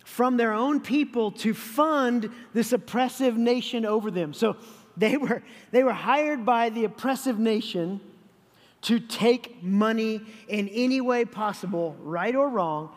from 0.05 0.37
their 0.37 0.53
own 0.53 0.81
people 0.81 1.31
to 1.31 1.55
fund 1.55 2.29
this 2.53 2.73
oppressive 2.73 3.37
nation 3.37 3.87
over 3.87 4.11
them. 4.11 4.35
So 4.35 4.57
they 4.97 5.17
were, 5.17 5.45
they 5.71 5.85
were 5.85 5.93
hired 5.93 6.45
by 6.45 6.71
the 6.71 6.85
oppressive 6.85 7.39
nation 7.39 8.01
to 8.83 9.01
take 9.01 9.63
money 9.63 10.21
in 10.49 10.69
any 10.69 11.01
way 11.01 11.25
possible, 11.25 11.97
right 12.01 12.35
or 12.35 12.49
wrong, 12.49 12.91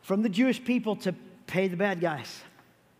from 0.00 0.22
the 0.22 0.28
Jewish 0.28 0.62
people 0.62 0.96
to 0.96 1.14
pay 1.46 1.68
the 1.68 1.76
bad 1.76 2.00
guys. 2.00 2.42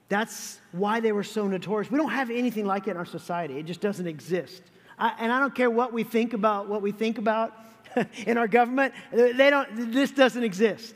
That's 0.08 0.60
why 0.72 1.00
they 1.00 1.12
were 1.12 1.24
so 1.24 1.48
notorious. 1.48 1.90
We 1.90 1.98
don't 1.98 2.10
have 2.10 2.30
anything 2.30 2.66
like 2.66 2.86
it 2.86 2.92
in 2.92 2.96
our 2.96 3.06
society, 3.06 3.58
it 3.58 3.64
just 3.64 3.80
doesn't 3.80 4.06
exist. 4.06 4.62
I, 4.98 5.14
and 5.18 5.32
I 5.32 5.40
don't 5.40 5.54
care 5.54 5.70
what 5.70 5.92
we 5.92 6.04
think 6.04 6.34
about 6.34 6.68
what 6.68 6.82
we 6.82 6.92
think 6.92 7.18
about 7.18 7.54
in 8.26 8.38
our 8.38 8.48
government, 8.48 8.94
they 9.12 9.50
don't, 9.50 9.92
this 9.92 10.10
doesn't 10.10 10.44
exist. 10.44 10.94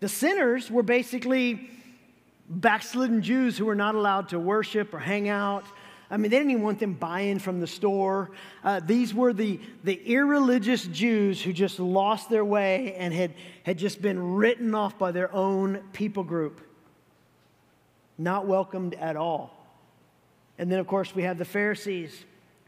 The 0.00 0.08
sinners 0.08 0.70
were 0.70 0.82
basically 0.82 1.70
backslidden 2.48 3.22
Jews 3.22 3.58
who 3.58 3.64
were 3.64 3.74
not 3.74 3.94
allowed 3.94 4.28
to 4.30 4.38
worship 4.38 4.94
or 4.94 4.98
hang 4.98 5.28
out. 5.28 5.64
I 6.10 6.16
mean, 6.16 6.30
they 6.30 6.38
didn't 6.38 6.52
even 6.52 6.62
want 6.62 6.78
them 6.78 6.94
buying 6.94 7.38
from 7.38 7.60
the 7.60 7.66
store. 7.66 8.30
Uh, 8.62 8.80
these 8.84 9.12
were 9.12 9.32
the, 9.32 9.60
the 9.82 9.94
irreligious 9.94 10.84
Jews 10.84 11.42
who 11.42 11.52
just 11.52 11.80
lost 11.80 12.30
their 12.30 12.44
way 12.44 12.94
and 12.94 13.12
had, 13.12 13.34
had 13.64 13.76
just 13.76 14.00
been 14.00 14.34
written 14.34 14.74
off 14.74 14.98
by 14.98 15.10
their 15.10 15.34
own 15.34 15.82
people 15.92 16.22
group. 16.22 16.60
Not 18.18 18.46
welcomed 18.46 18.94
at 18.94 19.16
all. 19.16 19.52
And 20.58 20.70
then, 20.70 20.78
of 20.78 20.86
course, 20.86 21.14
we 21.14 21.24
have 21.24 21.38
the 21.38 21.44
Pharisees, 21.44 22.24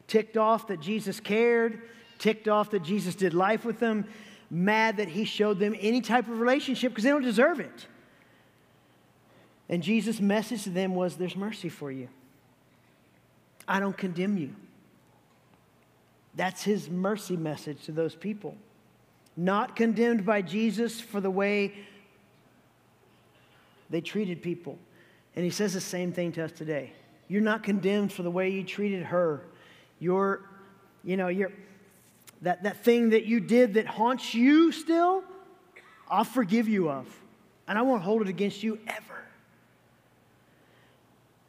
ticked 0.09 0.37
off 0.37 0.67
that 0.67 0.81
Jesus 0.81 1.21
cared, 1.21 1.83
ticked 2.19 2.49
off 2.49 2.71
that 2.73 2.83
Jesus 2.83 3.15
did 3.15 3.35
life 3.35 3.65
with 3.65 3.79
them, 3.79 4.07
mad 4.51 4.97
that 4.97 5.09
he 5.09 5.25
showed 5.25 5.59
them 5.59 5.77
any 5.79 6.01
type 6.01 6.29
of 6.29 6.41
relationship 6.41 6.91
because 6.93 7.05
they 7.05 7.11
don't 7.11 7.23
deserve 7.23 7.61
it. 7.61 7.87
And 9.69 9.83
Jesus' 9.83 10.21
message 10.21 10.65
to 10.65 10.71
them 10.71 10.95
was 10.95 11.17
there's 11.17 11.37
mercy 11.37 11.69
for 11.69 11.93
you. 11.93 12.09
I 13.69 13.79
don't 13.79 13.97
condemn 13.97 14.39
you. 14.39 14.55
That's 16.35 16.63
his 16.63 16.89
mercy 16.89 17.37
message 17.37 17.85
to 17.85 17.93
those 17.93 18.15
people. 18.15 18.57
Not 19.37 19.77
condemned 19.77 20.25
by 20.25 20.43
Jesus 20.43 21.01
for 21.01 21.21
the 21.21 21.31
way 21.31 21.75
they 23.91 24.01
treated 24.01 24.43
people. 24.43 24.79
And 25.37 25.45
he 25.45 25.51
says 25.51 25.75
the 25.75 25.81
same 25.81 26.13
thing 26.13 26.33
to 26.33 26.45
us 26.45 26.53
today. 26.53 26.93
You're 27.29 27.43
not 27.43 27.63
condemned 27.63 28.13
for 28.13 28.23
the 28.23 28.31
way 28.31 28.49
you 28.51 28.65
treated 28.65 29.05
her. 29.05 29.43
You're, 30.01 30.41
you 31.05 31.17
know, 31.17 31.29
you're, 31.29 31.53
that, 32.43 32.63
that 32.63 32.85
thing 32.85 33.11
that 33.11 33.25
you 33.27 33.41
did 33.41 33.75
that 33.75 33.87
haunts 33.87 34.35
you 34.35 34.73
still, 34.73 35.23
I'll 36.09 36.25
forgive 36.25 36.69
you 36.69 36.91
of. 36.91 37.07
And 37.67 37.77
I 37.79 37.83
won't 37.83 38.03
hold 38.03 38.23
it 38.23 38.29
against 38.29 38.63
you 38.63 38.79
ever. 38.87 39.08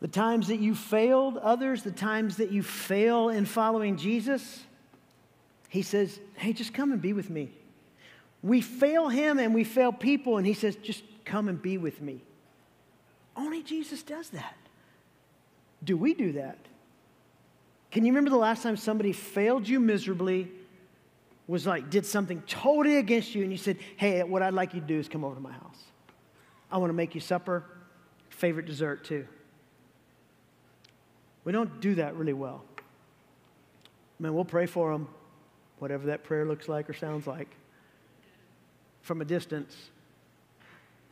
The 0.02 0.08
times 0.08 0.48
that 0.48 0.60
you 0.60 0.76
failed 0.76 1.38
others, 1.38 1.84
the 1.84 1.92
times 1.92 2.38
that 2.38 2.52
you 2.52 2.64
fail 2.64 3.30
in 3.30 3.46
following 3.46 3.98
Jesus, 3.98 4.64
he 5.68 5.82
says, 5.82 6.20
Hey, 6.36 6.54
just 6.54 6.74
come 6.74 6.92
and 6.92 7.02
be 7.02 7.14
with 7.14 7.30
me. 7.30 7.52
We 8.42 8.62
fail 8.62 9.10
him 9.10 9.40
and 9.40 9.54
we 9.54 9.64
fail 9.64 9.92
people, 9.92 10.38
and 10.38 10.48
he 10.48 10.54
says, 10.54 10.76
Just 10.78 11.04
come 11.26 11.50
and 11.50 11.62
be 11.62 11.78
with 11.78 12.02
me. 12.02 12.22
Only 13.36 13.62
Jesus 13.62 14.02
does 14.02 14.30
that. 14.30 14.56
Do 15.84 15.98
we 15.98 16.14
do 16.14 16.34
that? 16.34 16.58
Can 17.92 18.06
you 18.06 18.12
remember 18.12 18.30
the 18.30 18.38
last 18.38 18.64
time 18.64 18.78
somebody 18.78 19.14
failed 19.14 19.68
you 19.68 19.80
miserably, 19.80 20.50
was 21.48 21.66
like, 21.66 21.90
did 21.90 22.06
something 22.06 22.42
totally 22.44 22.98
against 22.98 23.34
you, 23.34 23.42
and 23.44 23.52
you 23.52 23.58
said, 23.58 23.78
Hey, 23.98 24.24
what 24.24 24.42
I'd 24.42 24.54
like 24.54 24.74
you 24.74 24.80
to 24.80 24.88
do 24.88 24.98
is 24.98 25.10
come 25.10 25.26
over 25.26 25.36
to 25.36 25.42
my 25.42 25.52
house. 25.52 25.84
I 26.72 26.78
want 26.78 26.90
to 26.90 26.94
make 26.94 27.16
you 27.16 27.22
supper, 27.22 27.66
favorite 28.30 28.66
dessert 28.66 29.04
too. 29.04 29.28
We 31.44 31.52
don't 31.52 31.80
do 31.80 31.96
that 31.96 32.16
really 32.16 32.34
well. 32.34 32.64
Man, 34.20 34.34
we'll 34.34 34.46
pray 34.46 34.66
for 34.66 34.92
them, 34.92 35.08
whatever 35.80 36.08
that 36.08 36.24
prayer 36.24 36.46
looks 36.46 36.68
like 36.68 36.90
or 36.90 36.94
sounds 36.94 37.26
like, 37.26 37.56
from 39.02 39.22
a 39.22 39.26
distance. 39.26 39.76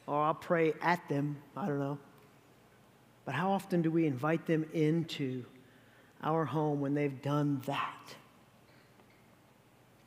Or 0.06 0.22
I'll 0.22 0.34
pray 0.34 0.74
at 0.82 1.08
them, 1.10 1.38
I 1.56 1.68
don't 1.68 1.80
know. 1.80 1.98
But 3.26 3.36
how 3.36 3.52
often 3.52 3.82
do 3.82 3.92
we 3.92 4.06
invite 4.06 4.46
them 4.46 4.66
into 4.74 5.46
our 6.24 6.46
home 6.46 6.80
when 6.80 6.94
they've 6.94 7.22
done 7.22 7.62
that? 7.66 8.16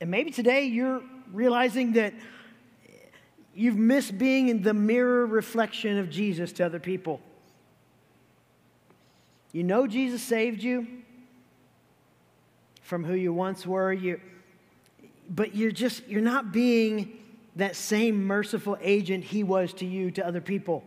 And 0.01 0.11
maybe 0.11 0.31
today 0.31 0.65
you're 0.65 1.03
realizing 1.33 1.93
that 1.93 2.15
you've 3.55 3.77
missed 3.77 4.17
being 4.17 4.49
in 4.49 4.63
the 4.63 4.73
mirror 4.73 5.27
reflection 5.27 5.99
of 5.99 6.09
Jesus 6.09 6.53
to 6.53 6.65
other 6.65 6.81
people. 6.81 7.21
You 9.53 9.65
know 9.65 9.87
Jesus 9.87 10.23
saved 10.23 10.63
you 10.63 10.87
from 12.83 13.05
who 13.05 13.15
you 13.15 13.33
once 13.33 13.67
were, 13.67 13.93
you, 13.93 14.21
but 15.29 15.55
you're 15.55 15.73
just, 15.73 16.07
you're 16.09 16.21
not 16.21 16.53
being 16.53 17.19
that 17.57 17.77
same 17.77 18.25
merciful 18.25 18.77
agent 18.81 19.25
he 19.25 19.43
was 19.43 19.73
to 19.75 19.87
you, 19.87 20.11
to 20.13 20.27
other 20.27 20.41
people. 20.41 20.85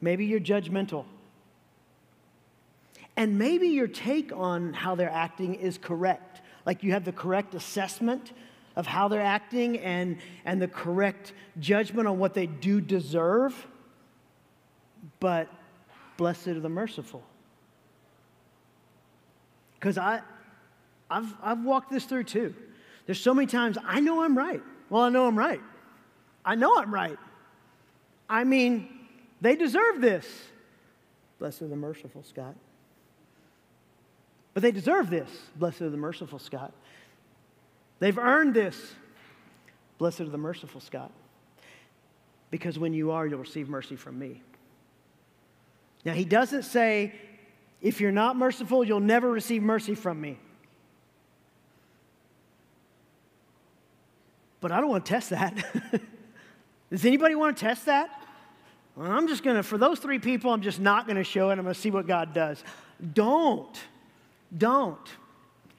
Maybe 0.00 0.26
you're 0.26 0.40
judgmental. 0.40 1.04
And 3.16 3.38
maybe 3.38 3.68
your 3.68 3.88
take 3.88 4.32
on 4.34 4.72
how 4.72 4.94
they're 4.94 5.10
acting 5.10 5.56
is 5.56 5.76
correct. 5.76 6.40
Like 6.64 6.82
you 6.82 6.92
have 6.92 7.04
the 7.04 7.12
correct 7.12 7.54
assessment 7.54 8.32
of 8.76 8.86
how 8.86 9.08
they're 9.08 9.20
acting 9.20 9.78
and, 9.78 10.18
and 10.44 10.62
the 10.62 10.68
correct 10.68 11.32
judgment 11.58 12.06
on 12.06 12.18
what 12.18 12.32
they 12.32 12.46
do 12.46 12.80
deserve. 12.80 13.66
But 15.18 15.48
blessed 16.16 16.48
are 16.48 16.60
the 16.60 16.68
merciful. 16.68 17.24
Because 19.78 19.98
I, 19.98 20.20
I've, 21.10 21.32
I've 21.42 21.64
walked 21.64 21.90
this 21.90 22.04
through 22.04 22.24
too. 22.24 22.54
There's 23.06 23.20
so 23.20 23.32
many 23.32 23.46
times 23.46 23.78
I 23.84 24.00
know 24.00 24.22
I'm 24.22 24.36
right. 24.36 24.62
Well, 24.90 25.02
I 25.02 25.08
know 25.08 25.26
I'm 25.26 25.38
right. 25.38 25.60
I 26.44 26.54
know 26.54 26.76
I'm 26.76 26.92
right. 26.92 27.18
I 28.28 28.44
mean, 28.44 28.88
they 29.40 29.56
deserve 29.56 30.00
this. 30.00 30.26
Blessed 31.38 31.62
are 31.62 31.68
the 31.68 31.76
merciful, 31.76 32.22
Scott. 32.22 32.54
But 34.54 34.62
they 34.62 34.72
deserve 34.72 35.08
this. 35.08 35.30
Blessed 35.56 35.82
are 35.82 35.90
the 35.90 35.96
merciful, 35.96 36.38
Scott. 36.38 36.72
They've 38.00 38.18
earned 38.18 38.54
this. 38.54 38.94
Blessed 39.98 40.20
are 40.20 40.28
the 40.28 40.38
merciful, 40.38 40.80
Scott. 40.80 41.12
Because 42.50 42.78
when 42.78 42.92
you 42.92 43.10
are, 43.10 43.26
you'll 43.26 43.38
receive 43.38 43.68
mercy 43.68 43.96
from 43.96 44.18
me. 44.18 44.42
Now, 46.04 46.14
he 46.14 46.24
doesn't 46.24 46.62
say, 46.62 47.12
if 47.80 48.00
you're 48.00 48.12
not 48.12 48.36
merciful, 48.36 48.84
you'll 48.84 49.00
never 49.00 49.30
receive 49.30 49.62
mercy 49.62 49.94
from 49.94 50.20
me. 50.20 50.38
But 54.60 54.72
I 54.72 54.80
don't 54.80 54.90
want 54.90 55.04
to 55.04 55.12
test 55.12 55.30
that. 55.30 55.54
Does 56.90 57.04
anybody 57.04 57.34
want 57.34 57.56
to 57.56 57.60
test 57.60 57.86
that? 57.86 58.10
Well, 58.96 59.10
I'm 59.10 59.28
just 59.28 59.44
going 59.44 59.56
to, 59.56 59.62
for 59.62 59.78
those 59.78 60.00
three 60.00 60.18
people, 60.18 60.52
I'm 60.52 60.62
just 60.62 60.80
not 60.80 61.06
going 61.06 61.16
to 61.16 61.24
show 61.24 61.50
it. 61.50 61.52
I'm 61.52 61.62
going 61.62 61.74
to 61.74 61.80
see 61.80 61.90
what 61.90 62.06
God 62.06 62.34
does. 62.34 62.64
Don't. 63.14 63.78
Don't. 64.56 64.98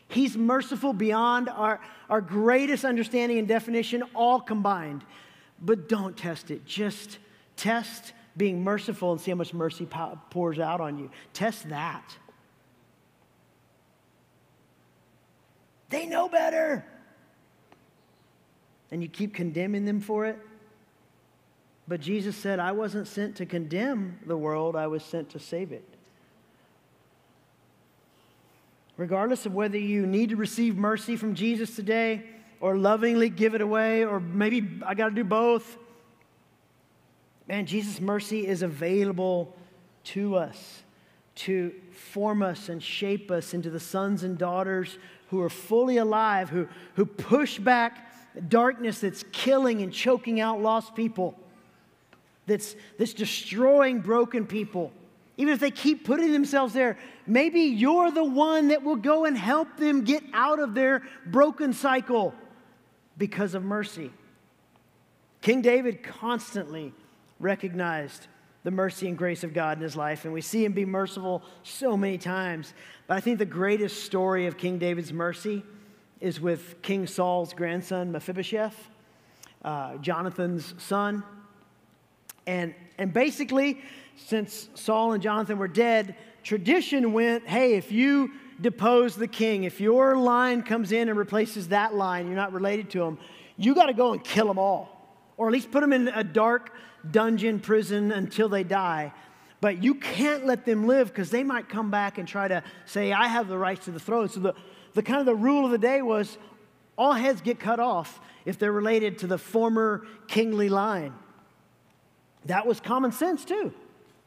He's 0.07 0.37
merciful 0.37 0.93
beyond 0.93 1.49
our, 1.49 1.81
our 2.09 2.21
greatest 2.21 2.85
understanding 2.85 3.37
and 3.37 3.47
definition, 3.47 4.03
all 4.15 4.39
combined. 4.39 5.03
But 5.61 5.89
don't 5.89 6.15
test 6.15 6.49
it. 6.49 6.65
Just 6.65 7.19
test 7.57 8.13
being 8.39 8.63
merciful 8.63 9.11
and 9.11 9.21
see 9.21 9.29
how 9.29 9.35
much 9.35 9.53
mercy 9.53 9.85
pours 10.31 10.57
out 10.57 10.81
on 10.81 10.97
you. 10.97 11.11
Test 11.33 11.69
that. 11.69 12.17
They 15.89 16.05
know 16.05 16.29
better. 16.29 16.85
And 18.91 19.03
you 19.03 19.09
keep 19.09 19.35
condemning 19.35 19.85
them 19.85 19.99
for 19.99 20.25
it. 20.25 20.39
But 21.87 21.99
Jesus 21.99 22.35
said, 22.35 22.59
I 22.59 22.71
wasn't 22.71 23.07
sent 23.07 23.35
to 23.37 23.45
condemn 23.45 24.19
the 24.25 24.37
world, 24.37 24.75
I 24.75 24.87
was 24.87 25.03
sent 25.03 25.31
to 25.31 25.39
save 25.39 25.71
it. 25.71 25.83
Regardless 28.95 29.45
of 29.45 29.53
whether 29.53 29.77
you 29.77 30.05
need 30.05 30.29
to 30.29 30.35
receive 30.35 30.77
mercy 30.77 31.17
from 31.17 31.35
Jesus 31.35 31.75
today 31.75 32.23
or 32.61 32.77
lovingly 32.77 33.29
give 33.29 33.55
it 33.55 33.61
away, 33.61 34.05
or 34.05 34.19
maybe 34.19 34.81
I 34.85 34.93
got 34.93 35.09
to 35.09 35.15
do 35.15 35.23
both. 35.23 35.77
Man, 37.49 37.65
Jesus' 37.65 37.99
mercy 37.99 38.47
is 38.47 38.61
available 38.61 39.55
to 40.05 40.35
us 40.35 40.83
to 41.35 41.73
form 41.91 42.43
us 42.43 42.69
and 42.69 42.81
shape 42.81 43.31
us 43.31 43.53
into 43.53 43.69
the 43.69 43.79
sons 43.79 44.23
and 44.23 44.37
daughters 44.37 44.97
who 45.29 45.41
are 45.41 45.49
fully 45.49 45.97
alive, 45.97 46.49
who, 46.49 46.67
who 46.93 47.05
push 47.05 47.57
back 47.57 48.05
darkness 48.49 49.01
that's 49.01 49.23
killing 49.31 49.81
and 49.81 49.91
choking 49.91 50.39
out 50.39 50.61
lost 50.61 50.95
people 50.95 51.35
that's, 52.45 52.75
that's 52.97 53.13
destroying 53.13 53.99
broken 54.01 54.45
people, 54.45 54.91
even 55.37 55.53
if 55.53 55.59
they 55.59 55.71
keep 55.71 56.03
putting 56.03 56.31
themselves 56.33 56.73
there, 56.73 56.97
maybe 57.25 57.61
you're 57.61 58.11
the 58.11 58.23
one 58.23 58.67
that 58.69 58.83
will 58.83 58.95
go 58.95 59.25
and 59.25 59.37
help 59.37 59.77
them 59.77 60.03
get 60.03 60.23
out 60.33 60.59
of 60.59 60.73
their 60.73 61.03
broken 61.25 61.73
cycle 61.73 62.33
because 63.17 63.53
of 63.53 63.63
mercy. 63.63 64.11
King 65.41 65.61
David 65.61 66.03
constantly 66.03 66.93
recognized 67.39 68.27
the 68.63 68.71
mercy 68.71 69.07
and 69.07 69.17
grace 69.17 69.43
of 69.43 69.53
God 69.53 69.77
in 69.77 69.83
his 69.83 69.95
life, 69.95 70.25
and 70.25 70.33
we 70.33 70.41
see 70.41 70.65
him 70.65 70.73
be 70.73 70.85
merciful 70.85 71.41
so 71.63 71.95
many 71.95 72.17
times. 72.17 72.73
But 73.07 73.17
I 73.17 73.21
think 73.21 73.39
the 73.39 73.45
greatest 73.45 74.03
story 74.03 74.47
of 74.47 74.57
King 74.57 74.77
David's 74.77 75.13
mercy 75.13 75.63
is 76.19 76.41
with 76.41 76.81
King 76.81 77.07
Saul's 77.07 77.53
grandson, 77.53 78.11
Mephibosheth, 78.11 78.89
uh, 79.63 79.97
Jonathan's 79.97 80.73
son. 80.77 81.23
And, 82.45 82.73
and 82.97 83.13
basically, 83.13 83.81
since 84.17 84.69
Saul 84.75 85.13
and 85.13 85.23
Jonathan 85.23 85.57
were 85.57 85.67
dead, 85.67 86.15
tradition 86.43 87.13
went 87.13 87.47
hey, 87.47 87.75
if 87.75 87.91
you 87.91 88.31
depose 88.59 89.15
the 89.15 89.27
king, 89.27 89.63
if 89.63 89.79
your 89.79 90.17
line 90.17 90.63
comes 90.63 90.91
in 90.91 91.07
and 91.07 91.17
replaces 91.17 91.69
that 91.69 91.95
line, 91.95 92.27
you're 92.27 92.35
not 92.35 92.51
related 92.51 92.89
to 92.89 93.03
him, 93.03 93.17
you 93.55 93.73
got 93.73 93.85
to 93.85 93.93
go 93.93 94.11
and 94.11 94.23
kill 94.23 94.47
them 94.47 94.59
all. 94.59 94.95
Or 95.37 95.47
at 95.47 95.53
least 95.53 95.71
put 95.71 95.79
them 95.79 95.93
in 95.93 96.09
a 96.09 96.23
dark 96.23 96.73
dungeon 97.09 97.59
prison 97.59 98.11
until 98.11 98.49
they 98.49 98.63
die. 98.63 99.13
But 99.61 99.83
you 99.83 99.95
can't 99.95 100.45
let 100.45 100.65
them 100.65 100.87
live 100.87 101.09
because 101.09 101.29
they 101.29 101.43
might 101.43 101.67
come 101.67 101.91
back 101.91 102.17
and 102.17 102.27
try 102.27 102.47
to 102.47 102.63
say, 102.85 103.11
I 103.11 103.27
have 103.27 103.47
the 103.47 103.57
rights 103.57 103.85
to 103.85 103.91
the 103.91 103.99
throne. 103.99 104.29
So 104.29 104.39
the, 104.39 104.55
the 104.93 105.03
kind 105.03 105.19
of 105.19 105.25
the 105.25 105.35
rule 105.35 105.65
of 105.65 105.71
the 105.71 105.77
day 105.77 106.01
was 106.01 106.37
all 106.97 107.13
heads 107.13 107.41
get 107.41 107.59
cut 107.59 107.79
off 107.79 108.19
if 108.45 108.57
they're 108.57 108.71
related 108.71 109.19
to 109.19 109.27
the 109.27 109.37
former 109.37 110.05
kingly 110.27 110.69
line. 110.69 111.13
That 112.45 112.65
was 112.65 112.79
common 112.79 113.11
sense 113.11 113.43
too. 113.43 113.73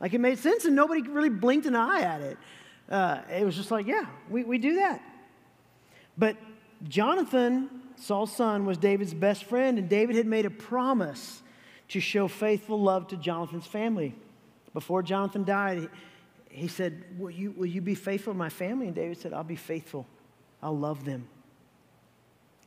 Like 0.01 0.13
it 0.13 0.21
made 0.21 0.39
sense 0.39 0.65
and 0.65 0.77
nobody 0.77 1.03
really 1.03 1.31
blinked 1.31 1.67
an 1.67 1.77
eye 1.77 2.03
at 2.03 2.21
it. 2.21 2.39
Uh, 2.91 3.21
it 3.31 3.45
was 3.45 3.57
just 3.57 3.71
like, 3.71 3.87
yeah, 3.87 4.07
we, 4.29 4.45
we 4.45 4.59
do 4.59 4.77
that. 4.77 5.01
But 6.19 6.37
Jonathan, 6.89 7.71
Saul's 7.97 8.35
son, 8.35 8.67
was 8.67 8.77
David's 8.77 9.15
best 9.15 9.45
friend, 9.45 9.79
and 9.79 9.89
David 9.89 10.17
had 10.17 10.27
made 10.27 10.45
a 10.45 10.51
promise 10.51 11.43
to 11.93 12.01
show 12.01 12.27
faithful 12.27 12.81
love 12.81 13.07
to 13.09 13.19
Jonathan's 13.19 13.67
family. 13.67 14.15
Before 14.73 15.03
Jonathan 15.03 15.45
died, 15.45 15.91
he, 16.49 16.67
said, 16.67 17.05
will 17.19 17.31
you, 17.31 17.51
will 17.53 17.67
you 17.67 17.83
be 17.83 17.95
faithful 17.95 18.33
to 18.33 18.39
my 18.39 18.49
family? 18.49 18.87
And 18.87 18.97
David 18.97 19.19
said, 19.19 19.35
I'll 19.35 19.45
be 19.45 19.57
faithful. 19.57 20.07
I'll 20.63 20.77
love 20.77 21.05
them. 21.05 21.29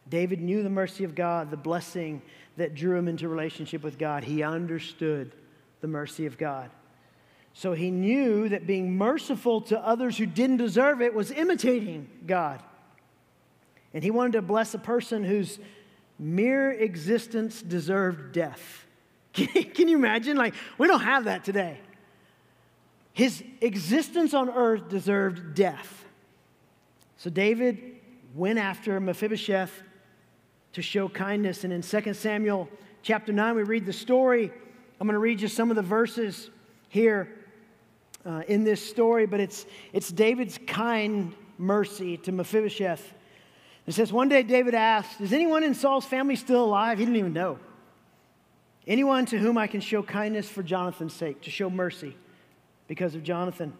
David 0.08 0.42
knew 0.42 0.62
the 0.62 0.70
mercy 0.70 1.04
of 1.04 1.16
God, 1.16 1.50
the 1.50 1.58
blessing 1.58 2.22
that 2.58 2.76
drew 2.76 2.96
him 2.96 3.08
into 3.08 3.28
relationship 3.28 3.82
with 3.82 3.98
God. 3.98 4.24
He 4.24 4.44
understood 4.44 5.32
the 5.82 5.88
mercy 5.88 6.28
of 6.28 6.38
God. 6.38 6.70
So 7.54 7.74
he 7.74 7.90
knew 7.90 8.48
that 8.50 8.68
being 8.68 8.96
merciful 8.96 9.62
to 9.62 9.80
others 9.80 10.20
who 10.20 10.28
didn't 10.28 10.58
deserve 10.58 11.02
it 11.02 11.16
was 11.16 11.32
imitating 11.32 12.08
God. 12.28 12.62
And 13.92 14.04
he 14.04 14.12
wanted 14.12 14.34
to 14.34 14.44
bless 14.44 14.76
a 14.76 14.80
person 14.80 15.24
whose 15.24 15.58
mere 16.20 16.72
existence 16.72 17.64
deserved 17.64 18.32
death. 18.32 18.85
Can 19.36 19.88
you 19.88 19.98
imagine? 19.98 20.38
Like, 20.38 20.54
we 20.78 20.88
don't 20.88 21.02
have 21.02 21.26
that 21.26 21.44
today. 21.44 21.78
His 23.14 23.44
existence 23.62 24.34
on 24.34 24.50
earth 24.50 24.90
deserved 24.90 25.56
death. 25.56 26.06
So 27.18 27.30
David 27.30 27.80
went 28.34 28.60
after 28.60 29.00
Mephibosheth 29.00 29.72
to 30.74 30.82
show 30.82 31.08
kindness. 31.10 31.64
And 31.64 31.72
in 31.72 31.82
2 31.82 32.14
Samuel 32.14 32.70
chapter 33.02 33.32
9, 33.32 33.56
we 33.56 33.64
read 33.64 33.86
the 33.86 33.94
story. 33.94 34.52
I'm 35.00 35.08
going 35.08 35.14
to 35.14 35.20
read 35.20 35.42
you 35.42 35.48
some 35.48 35.70
of 35.70 35.76
the 35.76 35.82
verses 35.82 36.50
here 36.90 37.30
uh, 38.26 38.42
in 38.48 38.64
this 38.64 38.88
story, 38.88 39.26
but 39.26 39.40
it's, 39.40 39.66
it's 39.94 40.12
David's 40.12 40.60
kind 40.66 41.34
mercy 41.58 42.18
to 42.18 42.32
Mephibosheth. 42.32 43.14
It 43.88 43.94
says, 43.94 44.12
One 44.12 44.30
day 44.30 44.44
David 44.44 44.74
asked, 44.74 45.22
Is 45.22 45.34
anyone 45.34 45.64
in 45.64 45.74
Saul's 45.74 46.06
family 46.06 46.36
still 46.36 46.64
alive? 46.64 47.00
He 47.00 47.06
didn't 47.06 47.18
even 47.18 47.34
know. 47.34 47.60
Anyone 48.88 49.26
to 49.28 49.38
whom 49.38 49.58
I 49.58 49.68
can 49.68 49.82
show 49.82 50.04
kindness 50.04 50.48
for 50.48 50.62
Jonathan's 50.62 51.14
sake, 51.14 51.42
to 51.42 51.52
show 51.52 51.70
mercy 51.70 52.16
because 52.88 53.16
of 53.16 53.24
Jonathan. 53.24 53.74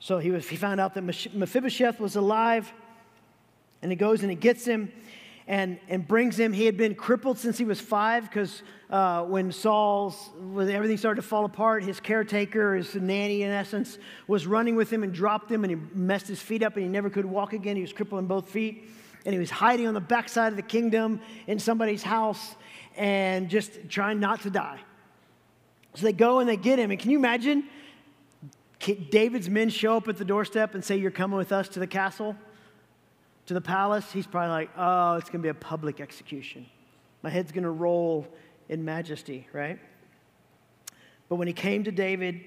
So 0.00 0.18
he, 0.18 0.30
was, 0.30 0.48
he 0.48 0.56
found 0.56 0.80
out 0.80 0.94
that 0.94 1.02
Mephibosheth 1.02 1.98
was 2.00 2.16
alive. 2.16 2.72
And 3.80 3.90
he 3.90 3.96
goes 3.96 4.22
and 4.22 4.30
he 4.30 4.36
gets 4.36 4.64
him 4.64 4.92
and, 5.46 5.78
and 5.88 6.06
brings 6.06 6.38
him. 6.38 6.52
He 6.52 6.66
had 6.66 6.76
been 6.76 6.94
crippled 6.94 7.38
since 7.38 7.56
he 7.56 7.64
was 7.64 7.80
five 7.80 8.24
because 8.24 8.62
uh, 8.90 9.24
when 9.24 9.52
Saul's, 9.52 10.30
when 10.38 10.68
everything 10.68 10.96
started 10.96 11.22
to 11.22 11.26
fall 11.26 11.44
apart, 11.44 11.84
his 11.84 12.00
caretaker, 12.00 12.76
his 12.76 12.94
nanny 12.94 13.42
in 13.42 13.50
essence, 13.50 13.98
was 14.26 14.46
running 14.46 14.76
with 14.76 14.92
him 14.92 15.02
and 15.02 15.12
dropped 15.12 15.50
him 15.50 15.64
and 15.64 15.70
he 15.70 15.78
messed 15.94 16.28
his 16.28 16.40
feet 16.40 16.62
up 16.62 16.76
and 16.76 16.84
he 16.84 16.90
never 16.90 17.08
could 17.08 17.24
walk 17.24 17.52
again. 17.52 17.76
He 17.76 17.82
was 17.82 17.92
crippled 17.92 18.20
in 18.20 18.26
both 18.26 18.48
feet. 18.48 18.90
And 19.24 19.32
he 19.32 19.38
was 19.38 19.50
hiding 19.50 19.86
on 19.86 19.94
the 19.94 20.00
backside 20.00 20.52
of 20.52 20.56
the 20.56 20.62
kingdom 20.62 21.20
in 21.46 21.58
somebody's 21.58 22.02
house 22.02 22.54
and 22.98 23.48
just 23.48 23.88
trying 23.88 24.20
not 24.20 24.42
to 24.42 24.50
die. 24.50 24.80
So 25.94 26.02
they 26.02 26.12
go 26.12 26.40
and 26.40 26.48
they 26.48 26.56
get 26.56 26.78
him. 26.78 26.90
And 26.90 27.00
can 27.00 27.10
you 27.10 27.18
imagine? 27.18 27.64
David's 29.10 29.48
men 29.48 29.70
show 29.70 29.96
up 29.96 30.08
at 30.08 30.18
the 30.18 30.24
doorstep 30.24 30.74
and 30.74 30.84
say, 30.84 30.96
You're 30.96 31.10
coming 31.10 31.38
with 31.38 31.52
us 31.52 31.68
to 31.70 31.80
the 31.80 31.86
castle 31.86 32.36
to 33.48 33.54
the 33.54 33.60
palace, 33.62 34.12
he's 34.12 34.26
probably 34.26 34.50
like, 34.50 34.70
oh, 34.76 35.14
it's 35.14 35.30
going 35.30 35.40
to 35.40 35.42
be 35.42 35.48
a 35.48 35.54
public 35.54 36.02
execution. 36.02 36.66
My 37.22 37.30
head's 37.30 37.50
going 37.50 37.64
to 37.64 37.70
roll 37.70 38.28
in 38.68 38.84
majesty, 38.84 39.48
right? 39.54 39.78
But 41.30 41.36
when 41.36 41.48
he 41.48 41.54
came 41.54 41.82
to 41.84 41.90
David, 41.90 42.42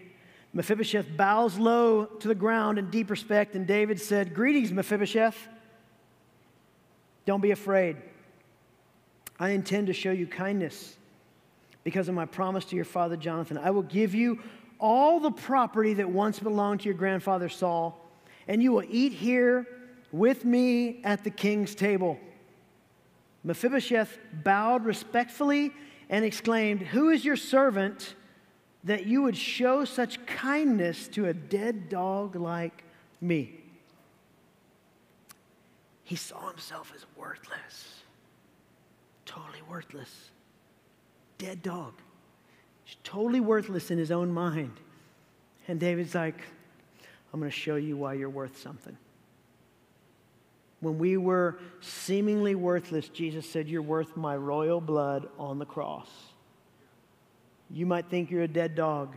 Mephibosheth 0.53 1.07
bows 1.17 1.57
low 1.57 2.05
to 2.05 2.27
the 2.27 2.35
ground 2.35 2.77
in 2.77 2.91
deep 2.91 3.09
respect, 3.09 3.55
and 3.55 3.65
David 3.65 3.99
said, 3.99 4.35
Greetings, 4.35 4.71
Mephibosheth. 4.71 5.47
Don't 7.25 7.41
be 7.41 7.49
afraid. 7.49 7.97
I 9.41 9.49
intend 9.49 9.87
to 9.87 9.93
show 9.93 10.11
you 10.11 10.27
kindness 10.27 10.95
because 11.83 12.07
of 12.07 12.13
my 12.13 12.25
promise 12.25 12.63
to 12.65 12.75
your 12.75 12.85
father 12.85 13.17
Jonathan. 13.17 13.57
I 13.57 13.71
will 13.71 13.81
give 13.81 14.13
you 14.13 14.39
all 14.79 15.19
the 15.19 15.31
property 15.31 15.95
that 15.95 16.07
once 16.07 16.37
belonged 16.37 16.81
to 16.81 16.85
your 16.85 16.93
grandfather 16.93 17.49
Saul, 17.49 17.99
and 18.47 18.61
you 18.61 18.71
will 18.71 18.83
eat 18.87 19.13
here 19.13 19.67
with 20.11 20.45
me 20.45 21.01
at 21.03 21.23
the 21.23 21.31
king's 21.31 21.73
table. 21.73 22.19
Mephibosheth 23.43 24.15
bowed 24.43 24.85
respectfully 24.85 25.71
and 26.07 26.23
exclaimed, 26.23 26.81
Who 26.81 27.09
is 27.09 27.25
your 27.25 27.35
servant 27.35 28.13
that 28.83 29.07
you 29.07 29.23
would 29.23 29.35
show 29.35 29.85
such 29.85 30.23
kindness 30.27 31.07
to 31.09 31.25
a 31.25 31.33
dead 31.33 31.89
dog 31.89 32.35
like 32.35 32.83
me? 33.19 33.59
He 36.03 36.15
saw 36.15 36.47
himself 36.47 36.91
as 36.95 37.07
worthless, 37.17 37.90
totally 39.31 39.61
worthless. 39.69 40.29
Dead 41.37 41.63
dog. 41.63 41.93
He's 42.83 42.97
totally 43.03 43.39
worthless 43.39 43.89
in 43.89 43.97
his 43.97 44.11
own 44.11 44.31
mind. 44.31 44.73
And 45.67 45.79
David's 45.79 46.13
like, 46.13 46.41
I'm 47.33 47.39
going 47.39 47.49
to 47.51 47.57
show 47.57 47.75
you 47.75 47.95
why 47.95 48.13
you're 48.13 48.29
worth 48.29 48.61
something. 48.61 48.97
When 50.81 50.97
we 50.97 51.15
were 51.15 51.59
seemingly 51.79 52.55
worthless, 52.55 53.07
Jesus 53.07 53.47
said, 53.47 53.67
You're 53.69 53.83
worth 53.83 54.17
my 54.17 54.35
royal 54.35 54.81
blood 54.81 55.29
on 55.37 55.59
the 55.59 55.65
cross. 55.65 56.09
You 57.69 57.85
might 57.85 58.09
think 58.09 58.31
you're 58.31 58.43
a 58.43 58.47
dead 58.47 58.75
dog, 58.75 59.15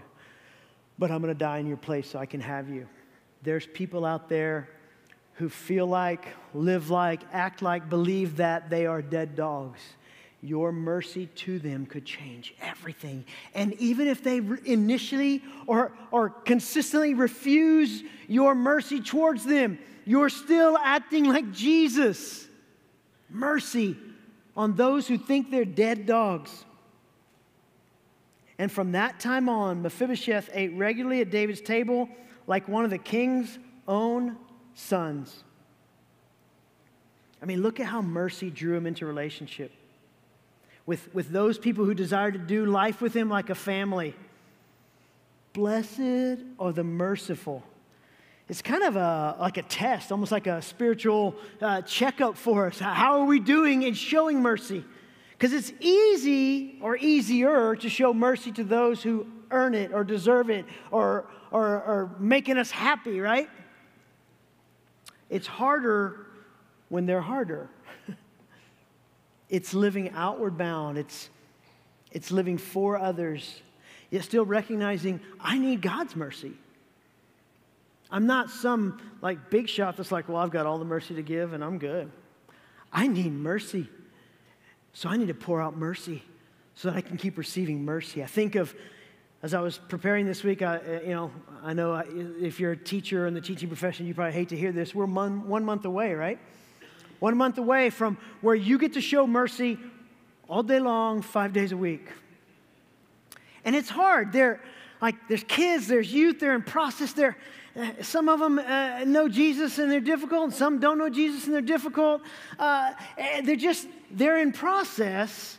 but 0.99 1.11
I'm 1.11 1.23
going 1.23 1.35
to 1.35 1.39
die 1.39 1.59
in 1.59 1.67
your 1.67 1.79
place 1.79 2.11
so 2.11 2.19
I 2.19 2.27
can 2.27 2.41
have 2.41 2.69
you. 2.69 2.87
There's 3.43 3.67
people 3.67 4.05
out 4.05 4.29
there 4.29 4.69
who 5.35 5.49
feel 5.49 5.87
like, 5.87 6.27
live 6.53 6.91
like, 6.91 7.23
act 7.33 7.63
like, 7.63 7.89
believe 7.89 8.37
that 8.37 8.71
they 8.71 8.87
are 8.87 9.03
dead 9.03 9.35
dogs. 9.35 9.81
Your 10.45 10.73
mercy 10.73 11.25
to 11.37 11.59
them 11.59 11.87
could 11.87 12.05
change 12.05 12.55
everything. 12.61 13.25
And 13.55 13.73
even 13.81 14.07
if 14.07 14.23
they 14.23 14.43
initially 14.67 15.43
or, 15.67 15.93
or 16.11 16.29
consistently 16.29 17.15
refuse 17.15 18.03
your 18.29 18.55
mercy 18.55 19.01
towards 19.01 19.47
them, 19.47 19.79
you're 20.05 20.29
still 20.29 20.77
acting 20.77 21.25
like 21.25 21.51
Jesus. 21.51 22.47
Mercy 23.31 23.97
on 24.55 24.75
those 24.75 25.09
who 25.09 25.17
think 25.17 25.51
they're 25.51 25.65
dead 25.65 26.05
dogs. 26.05 26.67
And 28.59 28.71
from 28.71 28.93
that 28.93 29.19
time 29.19 29.49
on, 29.49 29.81
Mephibosheth 29.81 30.51
ate 30.53 30.75
regularly 30.75 31.23
at 31.23 31.31
David's 31.31 31.63
table 31.63 32.07
like 32.47 32.69
one 32.69 32.85
of 32.85 32.91
the 32.91 32.99
king's 32.99 33.59
own 33.89 34.37
sons. 34.75 35.43
I 37.41 37.47
mean, 37.47 37.63
look 37.63 37.81
at 37.81 37.87
how 37.87 38.03
mercy 38.03 38.51
drew 38.51 38.77
him 38.77 38.87
into 38.87 39.07
relationship 39.07 39.73
with, 40.87 41.15
with 41.15 41.31
those 41.31 41.59
people 41.59 41.85
who 41.85 41.95
desire 41.95 42.31
to 42.31 42.39
do 42.39 42.67
life 42.67 43.01
with 43.01 43.15
him 43.15 43.29
like 43.29 43.51
a 43.51 43.55
family. 43.55 44.15
Blessed 45.53 46.41
are 46.59 46.73
the 46.73 46.85
merciful. 46.85 47.63
It's 48.49 48.61
kind 48.61 48.83
of 48.83 48.97
a, 48.97 49.37
like 49.41 49.57
a 49.57 49.63
test, 49.63 50.13
almost 50.13 50.31
like 50.31 50.47
a 50.47 50.61
spiritual 50.61 51.37
uh, 51.63 51.81
checkup 51.83 52.37
for 52.37 52.67
us. 52.67 52.79
How 52.79 53.21
are 53.21 53.25
we 53.25 53.41
doing 53.41 53.83
in 53.83 53.95
showing 53.95 54.43
mercy? 54.43 54.85
Because 55.33 55.53
it's 55.53 55.73
easy 55.81 56.79
or 56.83 56.97
easier 56.97 57.75
to 57.77 57.89
show 57.89 58.13
mercy 58.13 58.53
to 58.53 58.65
those 58.65 59.03
who 59.03 59.27
earn 59.51 59.75
it 59.75 59.93
or 59.93 60.05
deserve 60.05 60.51
it 60.51 60.67
or, 60.91 61.27
or, 61.51 61.67
or 61.83 62.17
making 62.19 62.59
us 62.59 62.71
happy, 62.71 63.21
right? 63.21 63.49
It's 65.31 65.47
harder 65.47 66.27
when 66.91 67.07
they're 67.07 67.23
harder. 67.23 67.71
It's 69.49 69.75
living 69.75 70.11
outward 70.11 70.57
bound, 70.57 70.99
it's, 70.99 71.31
it's 72.13 72.31
living 72.31 72.59
for 72.59 72.99
others, 72.99 73.61
yet 74.11 74.25
still 74.25 74.45
recognizing 74.45 75.21
I 75.41 75.59
need 75.59 75.83
God's 75.83 76.17
mercy. 76.17 76.53
I'm 78.11 78.27
not 78.27 78.51
some 78.51 79.01
like 79.23 79.51
big 79.51 79.69
shot 79.69 79.97
that's 79.97 80.13
like, 80.13 80.29
well, 80.29 80.39
I've 80.39 80.51
got 80.51 80.67
all 80.67 80.79
the 80.79 80.85
mercy 80.85 81.15
to 81.15 81.23
give 81.23 81.53
and 81.53 81.65
I'm 81.65 81.79
good. 81.79 82.11
I 82.93 83.09
need 83.09 83.33
mercy. 83.33 83.89
So 84.93 85.09
I 85.09 85.17
need 85.17 85.29
to 85.29 85.35
pour 85.35 85.61
out 85.61 85.77
mercy 85.77 86.23
so 86.75 86.91
that 86.91 86.97
I 86.97 87.01
can 87.01 87.17
keep 87.17 87.37
receiving 87.37 87.85
mercy. 87.85 88.23
I 88.23 88.27
think 88.27 88.55
of, 88.55 88.73
as 89.43 89.53
I 89.53 89.61
was 89.61 89.79
preparing 89.79 90.27
this 90.27 90.45
week, 90.45 90.63
I, 90.63 90.77
uh, 90.77 91.01
you 91.03 91.11
know, 91.11 91.33
I 91.63 91.73
know 91.75 91.95
if 92.41 92.61
you're 92.61 92.73
a 92.73 92.77
teacher 92.77 93.27
in 93.27 93.35
the 93.35 93.41
teaching 93.41 93.69
profession, 93.69 94.07
you 94.07 94.15
probably 94.15 94.33
hate 94.33 94.51
to 94.51 94.57
hear 94.57 94.73
this. 94.73 94.95
We're 94.95 95.07
one, 95.07 95.49
one 95.49 95.65
month 95.65 95.85
away, 95.85 96.15
right? 96.15 96.39
One 97.21 97.37
month 97.37 97.59
away 97.59 97.91
from 97.91 98.19
where 98.41 98.55
you 98.55 98.79
get 98.79 98.95
to 98.95 99.01
show 99.01 99.27
mercy 99.27 99.79
all 100.49 100.63
day 100.63 100.81
long, 100.81 101.23
five 101.23 101.53
days 101.53 101.73
a 101.73 101.77
week. 101.77 102.09
And 103.65 103.75
it's 103.75 103.89
hard. 103.89 104.33
They're 104.33 104.61
like, 105.01 105.17
there's 105.29 105.45
kids, 105.45 105.87
there's 105.87 106.13
youth, 106.13 106.41
they're 106.41 106.55
in 106.55 106.63
process. 106.63 107.13
They're, 107.13 107.37
uh, 107.77 108.03
some 108.03 108.29
of 108.29 108.41
them 108.41 108.59
uh, 108.59 109.05
know 109.05 109.29
Jesus 109.29 109.79
and 109.79 109.91
they're 109.91 110.01
difficult, 110.01 110.45
and 110.45 110.55
some 110.55 110.79
don't 110.79 110.99
know 110.99 111.09
Jesus 111.09 111.47
and 111.47 111.55
they're 111.55 111.61
difficult. 111.61 112.23
Uh, 112.59 112.93
they're 113.43 113.57
just, 113.57 113.89
they're 114.11 114.39
in 114.39 114.53
process 114.53 115.59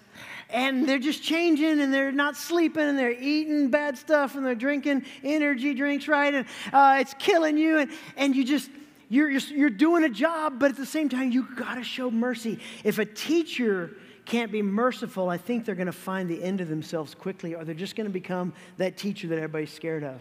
and 0.50 0.88
they're 0.88 1.00
just 1.00 1.24
changing 1.24 1.82
and 1.82 1.94
they're 1.94 2.12
not 2.12 2.38
sleeping 2.38 2.84
and 2.84 2.98
they're 2.98 3.12
eating 3.12 3.70
bad 3.70 3.98
stuff 3.98 4.36
and 4.36 4.46
they're 4.46 4.56
drinking 4.56 5.04
energy 5.24 5.74
drinks, 5.74 6.08
right? 6.08 6.34
And 6.34 6.46
uh, 6.72 6.98
it's 7.00 7.14
killing 7.16 7.58
you. 7.58 7.80
And, 7.80 7.92
and 8.16 8.36
you 8.36 8.46
just, 8.46 8.70
you're, 9.10 9.30
you're, 9.30 9.42
you're 9.42 9.70
doing 9.70 10.04
a 10.04 10.10
job, 10.10 10.60
but 10.60 10.72
at 10.72 10.78
the 10.78 10.86
same 10.86 11.10
time, 11.10 11.32
you 11.32 11.48
got 11.56 11.76
to 11.76 11.84
show 11.84 12.10
mercy. 12.10 12.60
If 12.84 13.00
a 13.00 13.06
teacher 13.06 13.92
can't 14.26 14.52
be 14.52 14.62
merciful, 14.62 15.30
I 15.30 15.38
think 15.38 15.66
they're 15.66 15.76
going 15.76 15.86
to 15.86 15.92
find 15.92 16.30
the 16.30 16.44
end 16.44 16.62
of 16.62 16.68
themselves 16.68 17.14
quickly, 17.14 17.54
or 17.54 17.64
they're 17.64 17.76
just 17.76 17.96
going 17.96 18.08
to 18.08 18.14
become 18.14 18.54
that 18.78 18.98
teacher 18.98 19.28
that 19.28 19.36
everybody's 19.36 19.72
scared 19.72 20.04
of. 20.04 20.20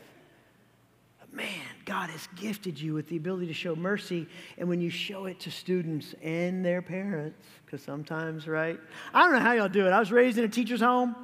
But 1.18 1.32
man, 1.32 1.48
God 1.86 2.10
has 2.10 2.28
gifted 2.36 2.78
you 2.78 2.92
with 2.92 3.08
the 3.08 3.16
ability 3.16 3.46
to 3.46 3.54
show 3.54 3.74
mercy, 3.74 4.26
and 4.58 4.68
when 4.68 4.80
you 4.80 4.90
show 4.90 5.24
it 5.24 5.40
to 5.40 5.50
students 5.50 6.14
and 6.22 6.64
their 6.64 6.82
parents, 6.82 7.46
because 7.64 7.82
sometimes, 7.82 8.46
right? 8.46 8.78
I 9.14 9.22
don't 9.22 9.32
know 9.32 9.40
how 9.40 9.52
y'all 9.52 9.68
do 9.68 9.86
it. 9.86 9.90
I 9.90 9.98
was 9.98 10.12
raised 10.12 10.36
in 10.36 10.44
a 10.44 10.48
teacher's 10.48 10.80
home. 10.80 11.16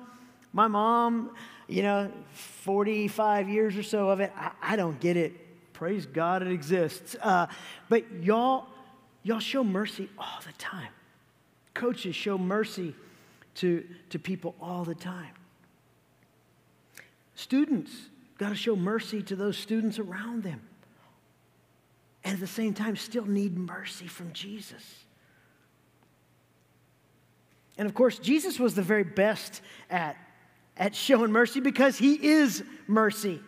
My 0.52 0.66
mom, 0.66 1.34
you 1.68 1.82
know, 1.82 2.10
45 2.32 3.48
years 3.48 3.76
or 3.76 3.82
so 3.82 4.08
of 4.08 4.20
it, 4.20 4.32
I, 4.34 4.50
I 4.62 4.76
don't 4.76 4.98
get 4.98 5.16
it 5.16 5.49
Praise 5.80 6.04
God 6.04 6.42
it 6.42 6.52
exists. 6.52 7.16
Uh, 7.22 7.46
but 7.88 8.04
y'all, 8.22 8.66
y'all 9.22 9.38
show 9.38 9.64
mercy 9.64 10.10
all 10.18 10.38
the 10.46 10.52
time. 10.58 10.90
Coaches 11.72 12.14
show 12.14 12.36
mercy 12.36 12.94
to, 13.54 13.86
to 14.10 14.18
people 14.18 14.54
all 14.60 14.84
the 14.84 14.94
time. 14.94 15.32
Students 17.34 17.90
got 18.36 18.50
to 18.50 18.54
show 18.54 18.76
mercy 18.76 19.22
to 19.22 19.34
those 19.34 19.56
students 19.56 19.98
around 19.98 20.42
them. 20.42 20.60
And 22.24 22.34
at 22.34 22.40
the 22.40 22.46
same 22.46 22.74
time, 22.74 22.94
still 22.94 23.24
need 23.24 23.56
mercy 23.56 24.06
from 24.06 24.34
Jesus. 24.34 24.84
And 27.78 27.88
of 27.88 27.94
course, 27.94 28.18
Jesus 28.18 28.60
was 28.60 28.74
the 28.74 28.82
very 28.82 29.04
best 29.04 29.62
at, 29.88 30.18
at 30.76 30.94
showing 30.94 31.32
mercy 31.32 31.60
because 31.60 31.96
he 31.96 32.32
is 32.32 32.62
mercy. 32.86 33.40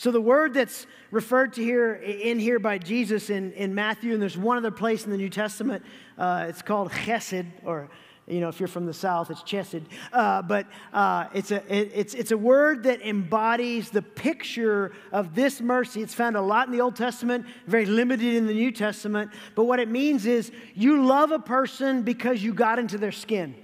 So 0.00 0.10
the 0.10 0.18
word 0.18 0.54
that's 0.54 0.86
referred 1.10 1.52
to 1.52 1.62
here 1.62 1.92
in 1.92 2.38
here 2.38 2.58
by 2.58 2.78
Jesus 2.78 3.28
in, 3.28 3.52
in 3.52 3.74
Matthew, 3.74 4.14
and 4.14 4.22
there's 4.22 4.38
one 4.38 4.56
other 4.56 4.70
place 4.70 5.04
in 5.04 5.10
the 5.10 5.18
New 5.18 5.28
Testament, 5.28 5.84
uh, 6.16 6.46
it's 6.48 6.62
called 6.62 6.90
chesed, 6.90 7.44
or 7.66 7.90
you 8.26 8.40
know, 8.40 8.48
if 8.48 8.58
you're 8.58 8.66
from 8.66 8.86
the 8.86 8.94
South, 8.94 9.30
it's 9.30 9.42
chesed. 9.42 9.82
Uh, 10.10 10.40
but 10.40 10.66
uh, 10.94 11.26
it's, 11.34 11.50
a, 11.50 11.56
it, 11.68 11.92
it's, 11.94 12.14
it's 12.14 12.30
a 12.30 12.38
word 12.38 12.84
that 12.84 13.02
embodies 13.02 13.90
the 13.90 14.00
picture 14.00 14.92
of 15.12 15.34
this 15.34 15.60
mercy. 15.60 16.00
It's 16.00 16.14
found 16.14 16.34
a 16.34 16.40
lot 16.40 16.66
in 16.66 16.72
the 16.72 16.80
Old 16.80 16.96
Testament, 16.96 17.44
very 17.66 17.84
limited 17.84 18.32
in 18.36 18.46
the 18.46 18.54
New 18.54 18.72
Testament. 18.72 19.30
But 19.54 19.64
what 19.64 19.80
it 19.80 19.90
means 19.90 20.24
is 20.24 20.50
you 20.74 21.04
love 21.04 21.30
a 21.30 21.38
person 21.38 22.04
because 22.04 22.42
you 22.42 22.54
got 22.54 22.78
into 22.78 22.96
their 22.96 23.12
skin. 23.12 23.54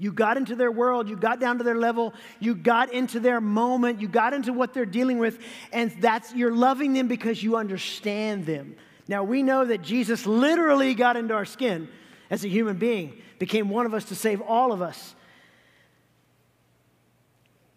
You 0.00 0.12
got 0.12 0.38
into 0.38 0.56
their 0.56 0.72
world, 0.72 1.10
you 1.10 1.16
got 1.16 1.40
down 1.40 1.58
to 1.58 1.64
their 1.64 1.76
level, 1.76 2.14
you 2.38 2.54
got 2.54 2.90
into 2.90 3.20
their 3.20 3.38
moment, 3.38 4.00
you 4.00 4.08
got 4.08 4.32
into 4.32 4.50
what 4.50 4.72
they're 4.72 4.86
dealing 4.86 5.18
with, 5.18 5.38
and 5.74 5.92
that's 6.00 6.34
you're 6.34 6.54
loving 6.54 6.94
them 6.94 7.06
because 7.06 7.42
you 7.42 7.56
understand 7.56 8.46
them. 8.46 8.76
Now 9.08 9.24
we 9.24 9.42
know 9.42 9.66
that 9.66 9.82
Jesus 9.82 10.24
literally 10.24 10.94
got 10.94 11.18
into 11.18 11.34
our 11.34 11.44
skin 11.44 11.86
as 12.30 12.46
a 12.46 12.48
human 12.48 12.78
being, 12.78 13.20
became 13.38 13.68
one 13.68 13.84
of 13.84 13.92
us 13.92 14.06
to 14.06 14.14
save 14.14 14.40
all 14.40 14.72
of 14.72 14.80
us. 14.80 15.14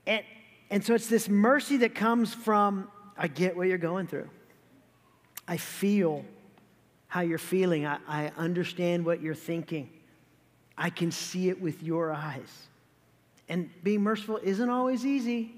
And, 0.08 0.24
and 0.70 0.82
so 0.82 0.94
it's 0.94 1.08
this 1.08 1.28
mercy 1.28 1.76
that 1.78 1.94
comes 1.94 2.34
from 2.34 2.88
I 3.18 3.28
get 3.28 3.58
what 3.58 3.68
you're 3.68 3.78
going 3.78 4.08
through. 4.08 4.30
I 5.46 5.58
feel 5.58 6.24
how 7.08 7.20
you're 7.20 7.38
feeling. 7.38 7.86
I, 7.86 7.98
I 8.08 8.32
understand 8.38 9.06
what 9.06 9.22
you're 9.22 9.36
thinking. 9.36 9.90
I 10.78 10.90
can 10.90 11.12
see 11.12 11.50
it 11.50 11.62
with 11.62 11.84
your 11.84 12.12
eyes. 12.12 12.68
And 13.50 13.70
being 13.84 14.02
merciful 14.02 14.40
isn't 14.42 14.70
always 14.70 15.06
easy, 15.06 15.54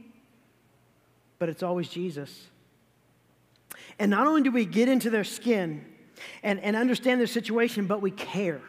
but 1.40 1.50
it's 1.50 1.64
always 1.64 1.88
Jesus. 1.88 2.48
And 4.00 4.12
not 4.12 4.28
only 4.28 4.42
do 4.42 4.52
we 4.52 4.66
get 4.66 4.90
into 4.90 5.10
their 5.10 5.24
skin 5.24 5.86
and, 6.44 6.60
and 6.60 6.76
understand 6.76 7.20
their 7.20 7.28
situation, 7.28 7.86
but 7.86 8.02
we 8.02 8.12
care. 8.12 8.62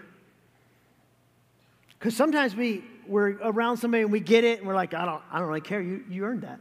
Because 1.99 2.17
sometimes 2.17 2.55
we, 2.55 2.85
we're 3.09 3.37
around 3.43 3.79
somebody 3.79 4.03
and 4.03 4.13
we 4.13 4.21
get 4.21 4.45
it 4.45 4.59
and 4.59 4.69
we're 4.69 4.75
like, 4.75 4.95
I 4.95 5.05
don't, 5.05 5.23
I 5.31 5.39
don't 5.39 5.49
really 5.49 5.61
care. 5.61 5.81
You, 5.81 6.05
you 6.09 6.25
earned 6.25 6.43
that. 6.43 6.61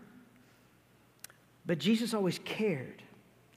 But 1.65 1.80
Jesus 1.80 2.13
always 2.13 2.39
cared. 2.39 3.04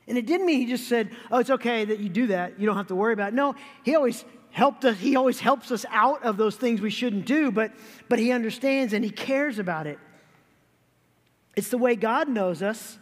And 0.06 0.16
it 0.16 0.26
didn't 0.26 0.46
mean 0.46 0.60
he 0.60 0.66
just 0.66 0.88
said, 0.88 1.10
Oh, 1.30 1.38
it's 1.38 1.50
okay 1.50 1.84
that 1.84 2.00
you 2.00 2.08
do 2.08 2.28
that. 2.28 2.58
You 2.58 2.66
don't 2.66 2.76
have 2.76 2.86
to 2.88 2.94
worry 2.94 3.12
about 3.12 3.28
it. 3.28 3.34
No, 3.34 3.54
he 3.84 3.94
always 3.94 4.24
helped 4.50 4.84
us, 4.84 4.98
he 4.98 5.16
always 5.16 5.40
helps 5.40 5.70
us 5.70 5.84
out 5.90 6.22
of 6.22 6.36
those 6.36 6.56
things 6.56 6.80
we 6.80 6.90
shouldn't 6.90 7.26
do, 7.26 7.50
but, 7.50 7.72
but 8.08 8.18
he 8.18 8.32
understands 8.32 8.92
and 8.92 9.04
he 9.04 9.10
cares 9.10 9.58
about 9.58 9.86
it. 9.86 9.98
It's 11.56 11.68
the 11.68 11.78
way 11.78 11.96
God 11.96 12.28
knows 12.28 12.62
us 12.62 12.98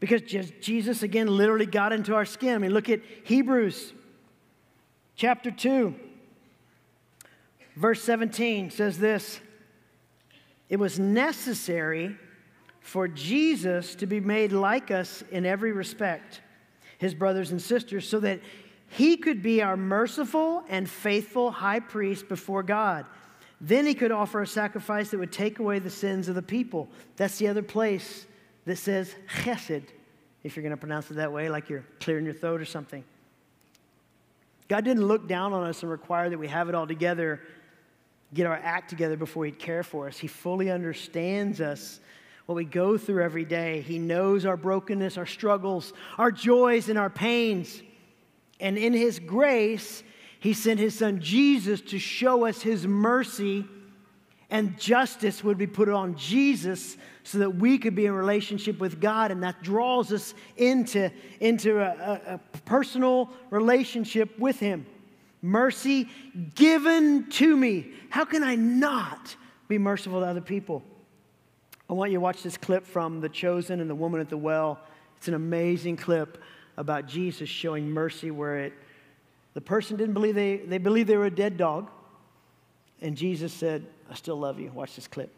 because 0.00 0.22
Jesus, 0.22 1.02
again, 1.02 1.26
literally 1.26 1.66
got 1.66 1.92
into 1.92 2.14
our 2.14 2.24
skin. 2.24 2.54
I 2.54 2.58
mean, 2.58 2.72
look 2.72 2.88
at 2.88 3.00
Hebrews 3.24 3.92
chapter 5.16 5.50
2, 5.50 5.94
verse 7.76 8.02
17 8.02 8.70
says 8.70 8.98
this 8.98 9.40
It 10.68 10.76
was 10.76 10.98
necessary 10.98 12.16
for 12.80 13.08
Jesus 13.08 13.94
to 13.96 14.06
be 14.06 14.20
made 14.20 14.52
like 14.52 14.90
us 14.90 15.24
in 15.30 15.46
every 15.46 15.72
respect, 15.72 16.42
his 16.98 17.14
brothers 17.14 17.50
and 17.50 17.60
sisters, 17.60 18.08
so 18.08 18.20
that 18.20 18.40
he 18.94 19.16
could 19.16 19.42
be 19.42 19.60
our 19.60 19.76
merciful 19.76 20.62
and 20.68 20.88
faithful 20.88 21.50
high 21.50 21.80
priest 21.80 22.28
before 22.28 22.62
God. 22.62 23.04
Then 23.60 23.86
he 23.86 23.94
could 23.94 24.12
offer 24.12 24.40
a 24.40 24.46
sacrifice 24.46 25.10
that 25.10 25.18
would 25.18 25.32
take 25.32 25.58
away 25.58 25.80
the 25.80 25.90
sins 25.90 26.28
of 26.28 26.36
the 26.36 26.42
people. 26.42 26.88
That's 27.16 27.36
the 27.38 27.48
other 27.48 27.62
place 27.62 28.24
that 28.66 28.76
says 28.76 29.12
chesed, 29.28 29.82
if 30.44 30.54
you're 30.54 30.62
going 30.62 30.70
to 30.70 30.76
pronounce 30.76 31.10
it 31.10 31.14
that 31.14 31.32
way, 31.32 31.48
like 31.48 31.68
you're 31.68 31.84
clearing 31.98 32.24
your 32.24 32.34
throat 32.34 32.60
or 32.60 32.64
something. 32.64 33.02
God 34.68 34.84
didn't 34.84 35.06
look 35.08 35.26
down 35.26 35.52
on 35.52 35.64
us 35.64 35.82
and 35.82 35.90
require 35.90 36.30
that 36.30 36.38
we 36.38 36.46
have 36.46 36.68
it 36.68 36.76
all 36.76 36.86
together, 36.86 37.40
get 38.32 38.46
our 38.46 38.54
act 38.54 38.90
together 38.90 39.16
before 39.16 39.44
He'd 39.44 39.58
care 39.58 39.82
for 39.82 40.06
us. 40.06 40.18
He 40.18 40.28
fully 40.28 40.70
understands 40.70 41.60
us 41.60 41.98
what 42.46 42.54
we 42.54 42.64
go 42.64 42.96
through 42.96 43.24
every 43.24 43.44
day. 43.44 43.80
He 43.80 43.98
knows 43.98 44.46
our 44.46 44.56
brokenness, 44.56 45.18
our 45.18 45.26
struggles, 45.26 45.92
our 46.16 46.30
joys, 46.30 46.88
and 46.88 46.96
our 46.96 47.10
pains. 47.10 47.82
And 48.60 48.78
in 48.78 48.92
His 48.92 49.18
grace, 49.18 50.02
He 50.40 50.52
sent 50.52 50.80
His 50.80 50.98
Son 50.98 51.20
Jesus 51.20 51.80
to 51.82 51.98
show 51.98 52.46
us 52.46 52.62
His 52.62 52.86
mercy, 52.86 53.64
and 54.50 54.78
justice 54.78 55.42
would 55.42 55.58
be 55.58 55.66
put 55.66 55.88
on 55.88 56.16
Jesus 56.16 56.96
so 57.24 57.38
that 57.38 57.56
we 57.56 57.78
could 57.78 57.94
be 57.94 58.06
in 58.06 58.12
relationship 58.12 58.78
with 58.78 59.00
God. 59.00 59.30
And 59.30 59.42
that 59.42 59.62
draws 59.62 60.12
us 60.12 60.34
into, 60.56 61.10
into 61.40 61.80
a, 61.80 62.20
a, 62.28 62.34
a 62.34 62.58
personal 62.64 63.30
relationship 63.50 64.38
with 64.38 64.60
Him. 64.60 64.86
Mercy 65.42 66.08
given 66.54 67.28
to 67.30 67.56
me. 67.56 67.92
How 68.10 68.24
can 68.24 68.42
I 68.42 68.54
not 68.54 69.34
be 69.66 69.78
merciful 69.78 70.20
to 70.20 70.26
other 70.26 70.40
people? 70.40 70.82
I 71.88 71.92
want 71.92 72.12
you 72.12 72.16
to 72.16 72.20
watch 72.20 72.42
this 72.42 72.56
clip 72.56 72.86
from 72.86 73.20
The 73.20 73.28
Chosen 73.28 73.80
and 73.80 73.90
the 73.90 73.94
Woman 73.94 74.20
at 74.20 74.30
the 74.30 74.38
Well. 74.38 74.78
It's 75.16 75.28
an 75.28 75.34
amazing 75.34 75.96
clip 75.96 76.38
about 76.76 77.06
Jesus 77.06 77.48
showing 77.48 77.90
mercy 77.90 78.30
where 78.30 78.58
it, 78.58 78.72
the 79.54 79.60
person 79.60 79.96
didn't 79.96 80.14
believe 80.14 80.34
they, 80.34 80.58
they 80.58 80.78
believed 80.78 81.08
they 81.08 81.16
were 81.16 81.26
a 81.26 81.30
dead 81.34 81.56
dog. 81.56 81.90
And 83.00 83.16
Jesus 83.16 83.52
said, 83.52 83.86
I 84.10 84.14
still 84.14 84.38
love 84.38 84.58
you. 84.58 84.70
Watch 84.74 84.96
this 84.96 85.06
clip. 85.06 85.32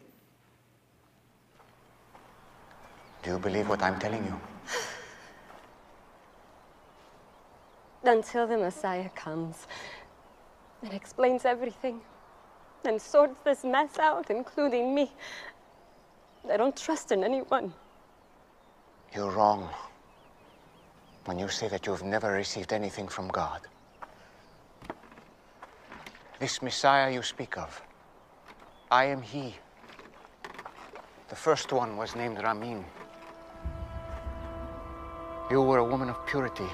Do 3.23 3.31
you 3.31 3.39
believe 3.39 3.67
what 3.67 3.81
I'm 3.81 3.99
telling 3.99 4.23
you? 4.25 4.39
Until 8.03 8.47
the 8.47 8.57
Messiah 8.57 9.09
comes 9.09 9.67
and 10.81 10.93
explains 10.93 11.43
everything 11.45 11.99
and 12.85 13.01
sorts 13.01 13.35
this 13.43 13.63
mess 13.63 13.99
out, 13.99 14.29
including 14.29 14.95
me. 14.95 15.11
I 16.49 16.55
don't 16.55 16.77
trust 16.77 17.11
in 17.11 17.23
anyone. 17.23 17.73
You're 19.13 19.31
wrong 19.31 19.69
when 21.27 21.37
you 21.37 21.49
say 21.49 21.67
that 21.67 21.85
you've 21.85 22.03
never 22.03 22.31
received 22.31 22.71
anything 22.71 23.05
from 23.05 23.27
God. 23.27 23.59
This 26.39 26.61
Messiah 26.61 27.11
you 27.11 27.21
speak 27.21 27.57
of, 27.57 27.81
I 28.89 29.05
am 29.05 29.21
He. 29.21 29.53
The 31.27 31.35
first 31.35 31.73
one 31.73 31.97
was 31.97 32.15
named 32.15 32.41
Ramin. 32.41 32.85
You 35.51 35.61
were 35.61 35.79
a 35.79 35.83
woman 35.83 36.09
of 36.09 36.25
purity, 36.25 36.71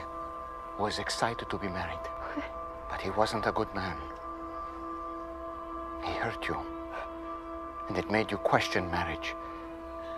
who 0.76 0.84
was 0.84 1.00
excited 1.00 1.50
to 1.50 1.58
be 1.58 1.68
married. 1.68 2.06
But 2.92 3.02
he 3.02 3.10
wasn't 3.10 3.48
a 3.48 3.52
good 3.52 3.74
man. 3.74 3.98
He 6.06 6.14
hurt 6.14 6.48
you. 6.48 6.58
And 7.88 7.98
it 7.98 8.12
made 8.12 8.30
you 8.30 8.38
question 8.38 8.92
marriage 8.92 9.34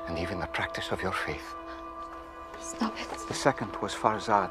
and 0.08 0.20
even 0.20 0.42
the 0.42 0.48
practice 0.48 0.92
of 0.92 1.02
your 1.02 1.14
faith. 1.14 1.56
Stop 2.66 3.00
it. 3.00 3.28
The 3.28 3.34
second 3.36 3.76
was 3.80 3.94
Farzad. 3.94 4.50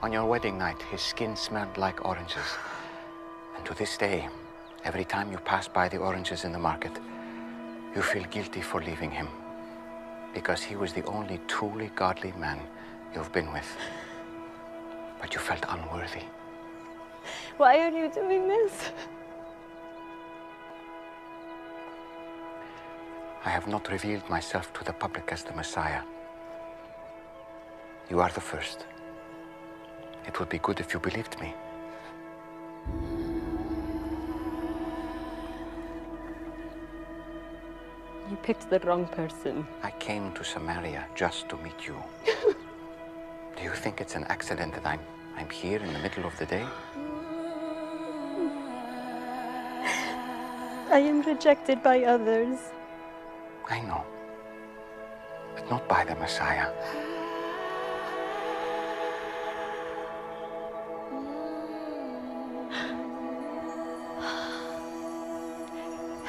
On 0.00 0.12
your 0.12 0.24
wedding 0.24 0.56
night, 0.56 0.80
his 0.92 1.00
skin 1.00 1.34
smelled 1.34 1.76
like 1.76 2.04
oranges. 2.04 2.46
And 3.56 3.66
to 3.66 3.74
this 3.74 3.96
day, 3.96 4.28
every 4.84 5.04
time 5.04 5.32
you 5.32 5.38
pass 5.38 5.66
by 5.66 5.88
the 5.88 5.96
oranges 5.96 6.44
in 6.44 6.52
the 6.52 6.58
market, 6.60 6.92
you 7.96 8.00
feel 8.00 8.22
guilty 8.30 8.60
for 8.60 8.80
leaving 8.80 9.10
him. 9.10 9.26
Because 10.32 10.62
he 10.62 10.76
was 10.76 10.92
the 10.92 11.04
only 11.06 11.40
truly 11.48 11.90
godly 11.96 12.32
man 12.38 12.60
you've 13.12 13.32
been 13.32 13.52
with. 13.52 13.76
But 15.20 15.34
you 15.34 15.40
felt 15.40 15.64
unworthy. 15.68 16.22
Why 17.56 17.80
are 17.80 17.90
you 17.90 18.08
doing 18.08 18.46
this? 18.46 18.92
I 23.44 23.48
have 23.48 23.66
not 23.66 23.90
revealed 23.90 24.28
myself 24.28 24.70
to 24.74 24.84
the 24.84 24.92
public 24.92 25.32
as 25.32 25.42
the 25.42 25.54
Messiah. 25.54 26.02
You 28.10 28.20
are 28.20 28.28
the 28.30 28.40
first. 28.40 28.86
It 30.26 30.38
would 30.38 30.50
be 30.50 30.58
good 30.58 30.78
if 30.78 30.92
you 30.92 31.00
believed 31.00 31.40
me. 31.40 31.54
You 38.30 38.36
picked 38.42 38.68
the 38.68 38.78
wrong 38.80 39.06
person. 39.06 39.66
I 39.82 39.90
came 39.92 40.32
to 40.32 40.44
Samaria 40.44 41.06
just 41.14 41.48
to 41.48 41.56
meet 41.56 41.86
you. 41.86 41.96
Do 43.56 43.62
you 43.62 43.72
think 43.72 44.00
it's 44.02 44.16
an 44.16 44.24
accident 44.24 44.74
that 44.74 44.86
I'm, 44.86 45.00
I'm 45.36 45.48
here 45.48 45.80
in 45.80 45.92
the 45.92 45.98
middle 45.98 46.26
of 46.26 46.36
the 46.38 46.46
day? 46.46 46.66
I 50.92 50.98
am 50.98 51.22
rejected 51.22 51.82
by 51.82 52.04
others. 52.04 52.58
I 53.70 53.80
know. 53.82 54.04
But 55.54 55.70
not 55.70 55.88
by 55.88 56.04
the 56.04 56.16
Messiah. 56.16 56.68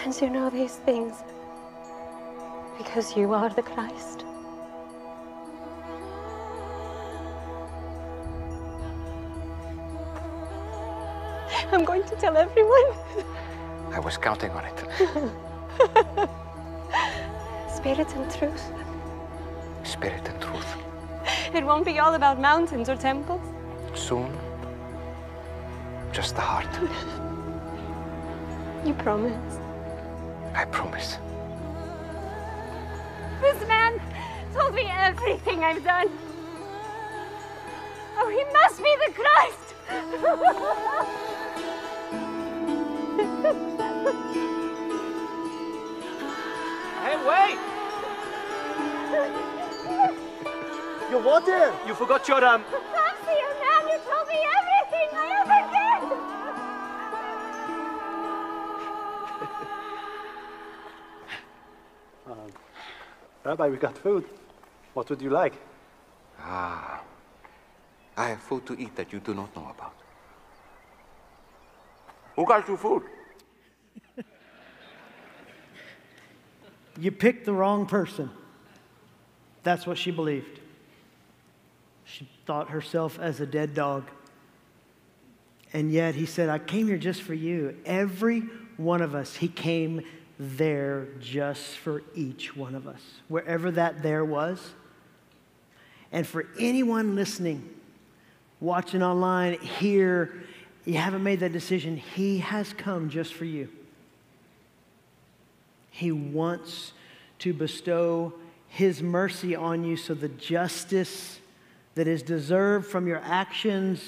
And 0.03 0.19
you 0.19 0.29
know 0.29 0.49
these 0.49 0.75
things 0.77 1.15
because 2.77 3.15
you 3.15 3.33
are 3.33 3.49
the 3.49 3.61
Christ. 3.61 4.25
I'm 11.71 11.85
going 11.85 12.03
to 12.03 12.15
tell 12.15 12.35
everyone. 12.35 12.85
I 13.93 13.99
was 13.99 14.17
counting 14.17 14.51
on 14.51 14.65
it. 14.65 15.41
Spirit 17.81 18.13
and 18.15 18.31
truth. 18.31 18.71
Spirit 19.83 20.29
and 20.29 20.39
truth. 20.39 20.75
It 21.55 21.65
won't 21.65 21.83
be 21.83 21.97
all 21.97 22.13
about 22.13 22.39
mountains 22.39 22.89
or 22.89 22.95
temples. 22.95 23.41
Soon, 23.95 24.37
just 26.11 26.35
the 26.35 26.41
heart. 26.41 26.69
You 28.85 28.93
promise. 28.93 29.57
I 30.53 30.65
promise. 30.65 31.17
This 33.41 33.67
man 33.67 33.99
told 34.53 34.75
me 34.75 34.85
everything 34.87 35.63
I've 35.63 35.83
done. 35.83 36.09
Oh, 38.19 38.29
he 38.29 38.43
must 38.59 38.77
be 38.77 38.95
the 39.05 39.11
Christ. 39.19 39.73
Hey, 47.03 47.17
wait! 47.27 47.70
Your 51.11 51.21
water! 51.21 51.73
You 51.87 51.93
forgot 51.93 52.27
your 52.27 52.43
um. 52.45 52.63
Fancy 52.63 53.35
a 53.35 53.49
man 53.63 53.81
who 53.89 53.97
told 54.09 54.27
me 54.27 54.39
everything 54.59 55.09
I 55.13 55.27
ever 55.41 55.61
did. 55.75 56.01
Rabbi, 63.45 63.67
we 63.69 63.77
got 63.77 63.97
food. 63.97 64.25
What 64.93 65.09
would 65.09 65.21
you 65.21 65.29
like? 65.29 65.53
Ah. 66.39 67.01
I 68.17 68.29
have 68.29 68.41
food 68.41 68.65
to 68.67 68.79
eat 68.79 68.95
that 68.95 69.11
you 69.13 69.19
do 69.19 69.33
not 69.33 69.55
know 69.55 69.67
about. 69.75 69.95
Who 72.35 72.45
got 72.45 72.67
you 72.67 72.77
food? 72.77 73.03
You 76.99 77.11
picked 77.11 77.45
the 77.45 77.53
wrong 77.53 77.85
person. 77.85 78.29
That's 79.63 79.85
what 79.85 79.97
she 79.97 80.11
believed. 80.11 80.59
She 82.05 82.27
thought 82.45 82.69
herself 82.69 83.19
as 83.19 83.39
a 83.39 83.45
dead 83.45 83.73
dog. 83.73 84.09
And 85.73 85.91
yet 85.91 86.15
he 86.15 86.25
said, 86.25 86.49
I 86.49 86.59
came 86.59 86.87
here 86.87 86.97
just 86.97 87.21
for 87.21 87.33
you. 87.33 87.77
Every 87.85 88.41
one 88.77 89.01
of 89.01 89.15
us, 89.15 89.35
he 89.35 89.47
came 89.47 90.01
there 90.37 91.07
just 91.19 91.77
for 91.77 92.03
each 92.15 92.55
one 92.55 92.75
of 92.75 92.87
us, 92.87 93.01
wherever 93.27 93.71
that 93.71 94.01
there 94.01 94.25
was. 94.25 94.59
And 96.11 96.25
for 96.25 96.47
anyone 96.59 97.15
listening, 97.15 97.69
watching 98.59 99.03
online, 99.03 99.59
here, 99.59 100.43
you 100.83 100.95
haven't 100.95 101.23
made 101.23 101.39
that 101.41 101.53
decision, 101.53 101.95
he 101.95 102.39
has 102.39 102.73
come 102.73 103.09
just 103.09 103.33
for 103.33 103.45
you. 103.45 103.69
He 105.91 106.11
wants 106.11 106.93
to 107.39 107.53
bestow 107.53 108.33
his 108.71 109.03
mercy 109.03 109.53
on 109.53 109.83
you 109.83 109.97
so 109.97 110.13
the 110.13 110.29
justice 110.29 111.41
that 111.95 112.07
is 112.07 112.23
deserved 112.23 112.87
from 112.87 113.05
your 113.05 113.19
actions, 113.21 114.01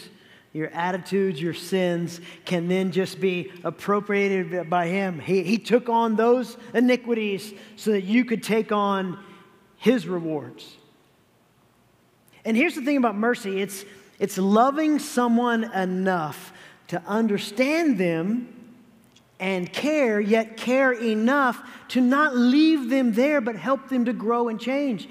your 0.53 0.69
attitudes, 0.69 1.41
your 1.41 1.53
sins 1.53 2.21
can 2.45 2.69
then 2.69 2.93
just 2.93 3.19
be 3.19 3.51
appropriated 3.65 4.69
by 4.69 4.87
him. 4.87 5.19
He, 5.19 5.43
he 5.43 5.57
took 5.57 5.89
on 5.89 6.15
those 6.15 6.55
iniquities 6.73 7.53
so 7.75 7.91
that 7.91 8.05
you 8.05 8.23
could 8.23 8.41
take 8.41 8.71
on 8.71 9.21
his 9.75 10.07
rewards. 10.07 10.77
And 12.45 12.55
here's 12.55 12.75
the 12.75 12.83
thing 12.83 12.95
about 12.95 13.17
mercy 13.17 13.61
it's, 13.61 13.83
it's 14.17 14.37
loving 14.37 14.97
someone 14.97 15.65
enough 15.73 16.53
to 16.87 17.03
understand 17.05 17.97
them 17.97 18.62
and 19.43 19.73
care, 19.73 20.21
yet 20.21 20.55
care 20.55 20.93
enough 20.93 21.61
to 21.89 21.99
not 21.99 22.33
leave 22.33 22.89
them 22.89 23.11
there, 23.11 23.41
but 23.41 23.57
help 23.57 23.89
them 23.89 24.05
to 24.05 24.13
grow 24.13 24.47
and 24.47 24.57
change. 24.57 25.09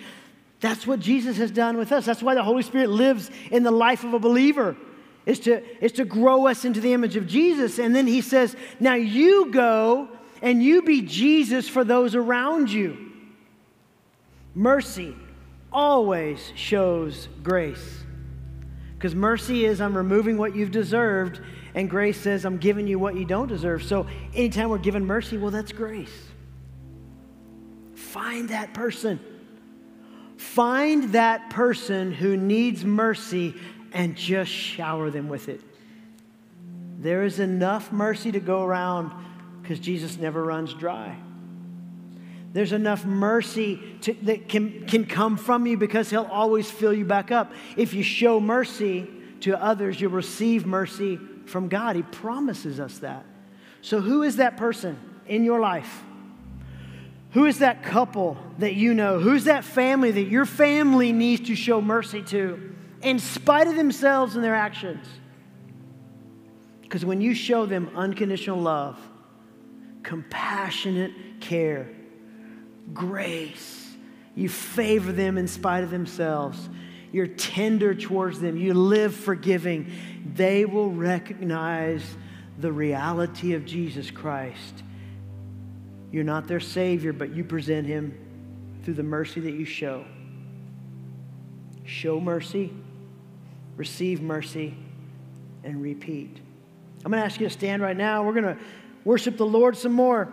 That's 0.59 0.87
what 0.87 1.01
Jesus 1.01 1.37
has 1.37 1.51
done 1.51 1.77
with 1.77 1.93
us. 1.93 2.07
That's 2.07 2.23
why 2.23 2.35
the 2.35 2.43
Holy 2.43 2.63
Spirit 2.63 2.89
lives 2.89 3.31
in 3.51 3.63
the 3.63 3.71
life 3.71 4.05
of 4.05 4.15
a 4.15 4.19
believer. 4.19 4.75
Is 5.27 5.39
to, 5.41 5.63
is 5.85 5.93
to 5.93 6.07
grow 6.07 6.47
us 6.47 6.65
into 6.65 6.81
the 6.81 6.95
image 6.95 7.15
of 7.15 7.27
Jesus. 7.27 7.79
And 7.79 7.95
then 7.95 8.07
he 8.07 8.23
says, 8.23 8.57
Now 8.81 8.95
you 8.95 9.51
go 9.51 10.09
and 10.41 10.63
you 10.63 10.81
be 10.81 11.03
Jesus 11.03 11.69
for 11.69 11.85
those 11.85 12.15
around 12.15 12.73
you. 12.73 13.13
Mercy 14.55 15.15
always 15.71 16.53
shows 16.55 17.29
grace. 17.43 18.03
Because 18.97 19.15
mercy 19.15 19.67
is, 19.67 19.79
I'm 19.79 19.95
removing 19.95 20.39
what 20.39 20.57
you've 20.57 20.71
deserved, 20.71 21.43
and 21.75 21.89
grace 21.89 22.21
says, 22.21 22.45
I'm 22.45 22.59
giving 22.59 22.87
you 22.87 22.99
what 22.99 23.17
you 23.17 23.25
don't 23.25 23.49
deserve. 23.49 23.83
So 23.83 24.07
anytime 24.35 24.69
we're 24.69 24.79
given 24.79 25.07
mercy, 25.07 25.39
well, 25.39 25.51
that's 25.51 25.73
grace. 25.73 26.13
Find 27.95 28.51
that 28.51 28.75
person. 28.75 29.21
Find 30.37 31.13
that 31.13 31.51
person 31.51 32.13
who 32.13 32.37
needs 32.37 32.85
mercy 32.85 33.55
and 33.93 34.17
just 34.17 34.51
shower 34.51 35.11
them 35.11 35.29
with 35.29 35.49
it. 35.49 35.61
There 36.99 37.25
is 37.25 37.39
enough 37.39 37.91
mercy 37.91 38.33
to 38.33 38.41
go 38.41 38.63
around 38.63 39.13
because 39.63 39.81
Jesus 39.81 40.19
never 40.19 40.45
runs 40.45 40.75
dry. 40.75 41.17
There's 42.53 42.73
enough 42.73 43.07
mercy 43.07 43.81
to, 44.03 44.13
that 44.23 44.49
can, 44.49 44.87
can 44.87 45.07
come 45.07 45.39
from 45.39 45.67
you 45.67 45.79
because 45.79 46.11
He'll 46.11 46.29
always 46.31 46.71
fill 46.71 46.93
you 46.93 47.07
back 47.07 47.31
up. 47.31 47.53
If 47.77 47.95
you 47.95 48.03
show 48.03 48.41
mercy 48.41 49.09
to 49.41 49.61
others, 49.61 50.01
you'll 50.01 50.13
receive 50.13 50.67
mercy 50.67 51.19
from 51.47 51.69
God. 51.69 51.97
He 51.97 52.03
promises 52.03 52.81
us 52.81 52.99
that. 52.99 53.25
So, 53.81 54.01
who 54.01 54.23
is 54.23 54.37
that 54.37 54.57
person 54.57 54.99
in 55.27 55.45
your 55.45 55.61
life? 55.61 56.03
Who 57.33 57.47
is 57.47 57.59
that 57.61 57.83
couple 57.83 58.37
that 58.59 58.75
you 58.75 58.95
know? 58.95 59.19
Who's 59.19 59.45
that 59.45 59.65
family 59.65 60.11
that 60.11 60.29
your 60.29 60.45
family 60.45 61.13
needs 61.13 61.49
to 61.49 61.55
show 61.55 61.81
mercy 61.81 62.23
to 62.25 62.75
in 63.01 63.19
spite 63.19 63.67
of 63.67 63.77
themselves 63.77 64.35
and 64.37 64.45
their 64.45 64.55
actions? 64.55 65.07
Because 66.83 67.05
when 67.05 67.23
you 67.23 67.35
show 67.35 67.65
them 67.65 67.91
unconditional 67.95 68.61
love, 68.61 68.99
compassionate 70.03 71.13
care, 71.41 71.89
grace. 72.93 73.95
You 74.35 74.49
favor 74.49 75.13
them 75.13 75.39
in 75.39 75.49
spite 75.49 75.85
of 75.85 75.91
themselves. 75.91 76.69
You're 77.13 77.27
tender 77.27 77.95
towards 77.95 78.41
them. 78.41 78.57
You 78.57 78.73
live 78.73 79.15
forgiving. 79.15 79.93
They 80.35 80.65
will 80.65 80.91
recognize 80.91 82.03
the 82.59 82.73
reality 82.73 83.53
of 83.53 83.67
Jesus 83.67 84.11
Christ. 84.11 84.83
You're 86.11 86.25
not 86.25 86.49
their 86.49 86.61
Savior, 86.61 87.13
but 87.13 87.35
you 87.35 87.45
present 87.45 87.87
Him 87.87 88.19
through 88.83 88.95
the 88.95 89.03
mercy 89.03 89.41
that 89.41 89.53
you 89.53 89.67
show. 89.67 90.05
Show 91.85 92.19
mercy, 92.19 92.73
receive 93.77 94.23
mercy, 94.23 94.75
and 95.65 95.83
repeat. 95.83 96.39
I'm 97.05 97.11
going 97.11 97.21
to 97.21 97.27
ask 97.27 97.41
you 97.41 97.47
to 97.47 97.53
stand 97.53 97.83
right 97.83 97.97
now. 97.97 98.23
We're 98.23 98.33
going 98.33 98.57
to 98.57 98.59
worship 99.05 99.37
the 99.37 99.47
Lord 99.47 99.77
some 99.77 99.93
more. 99.93 100.33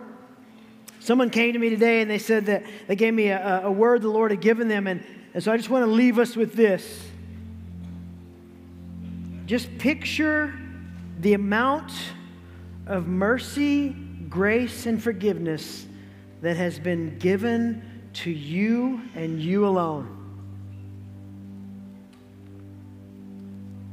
Someone 1.00 1.30
came 1.30 1.52
to 1.52 1.58
me 1.58 1.70
today 1.70 2.02
and 2.02 2.10
they 2.10 2.18
said 2.18 2.46
that 2.46 2.64
they 2.86 2.96
gave 2.96 3.12
me 3.12 3.28
a, 3.28 3.62
a 3.64 3.70
word 3.70 4.02
the 4.02 4.08
Lord 4.08 4.30
had 4.30 4.40
given 4.40 4.68
them. 4.68 4.86
And, 4.86 5.04
and 5.34 5.42
so 5.42 5.52
I 5.52 5.56
just 5.56 5.70
want 5.70 5.84
to 5.84 5.90
leave 5.90 6.18
us 6.18 6.36
with 6.36 6.54
this. 6.54 7.06
Just 9.46 9.78
picture 9.78 10.54
the 11.20 11.34
amount 11.34 11.92
of 12.86 13.06
mercy, 13.06 13.90
grace, 14.28 14.86
and 14.86 15.02
forgiveness 15.02 15.86
that 16.42 16.56
has 16.56 16.78
been 16.78 17.18
given 17.18 17.82
to 18.12 18.30
you 18.30 19.02
and 19.14 19.40
you 19.40 19.66
alone. 19.66 20.16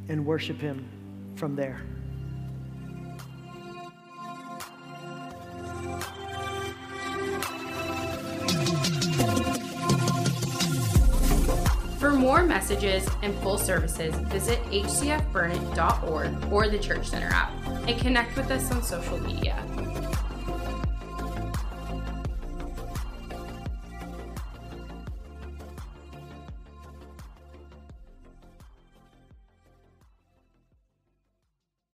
And 0.10 0.26
worship 0.26 0.60
Him 0.60 0.88
from 1.36 1.56
there. 1.56 1.82
Messages 12.48 13.08
and 13.22 13.34
full 13.40 13.58
services, 13.58 14.16
visit 14.30 14.60
hcfburnet.org 14.66 16.52
or 16.52 16.70
the 16.70 16.80
Church 16.80 17.08
Center 17.08 17.30
app 17.30 17.52
and 17.88 18.00
connect 18.00 18.36
with 18.36 18.50
us 18.52 18.72
on 18.72 18.82
social 18.82 19.20
media. 19.20 19.64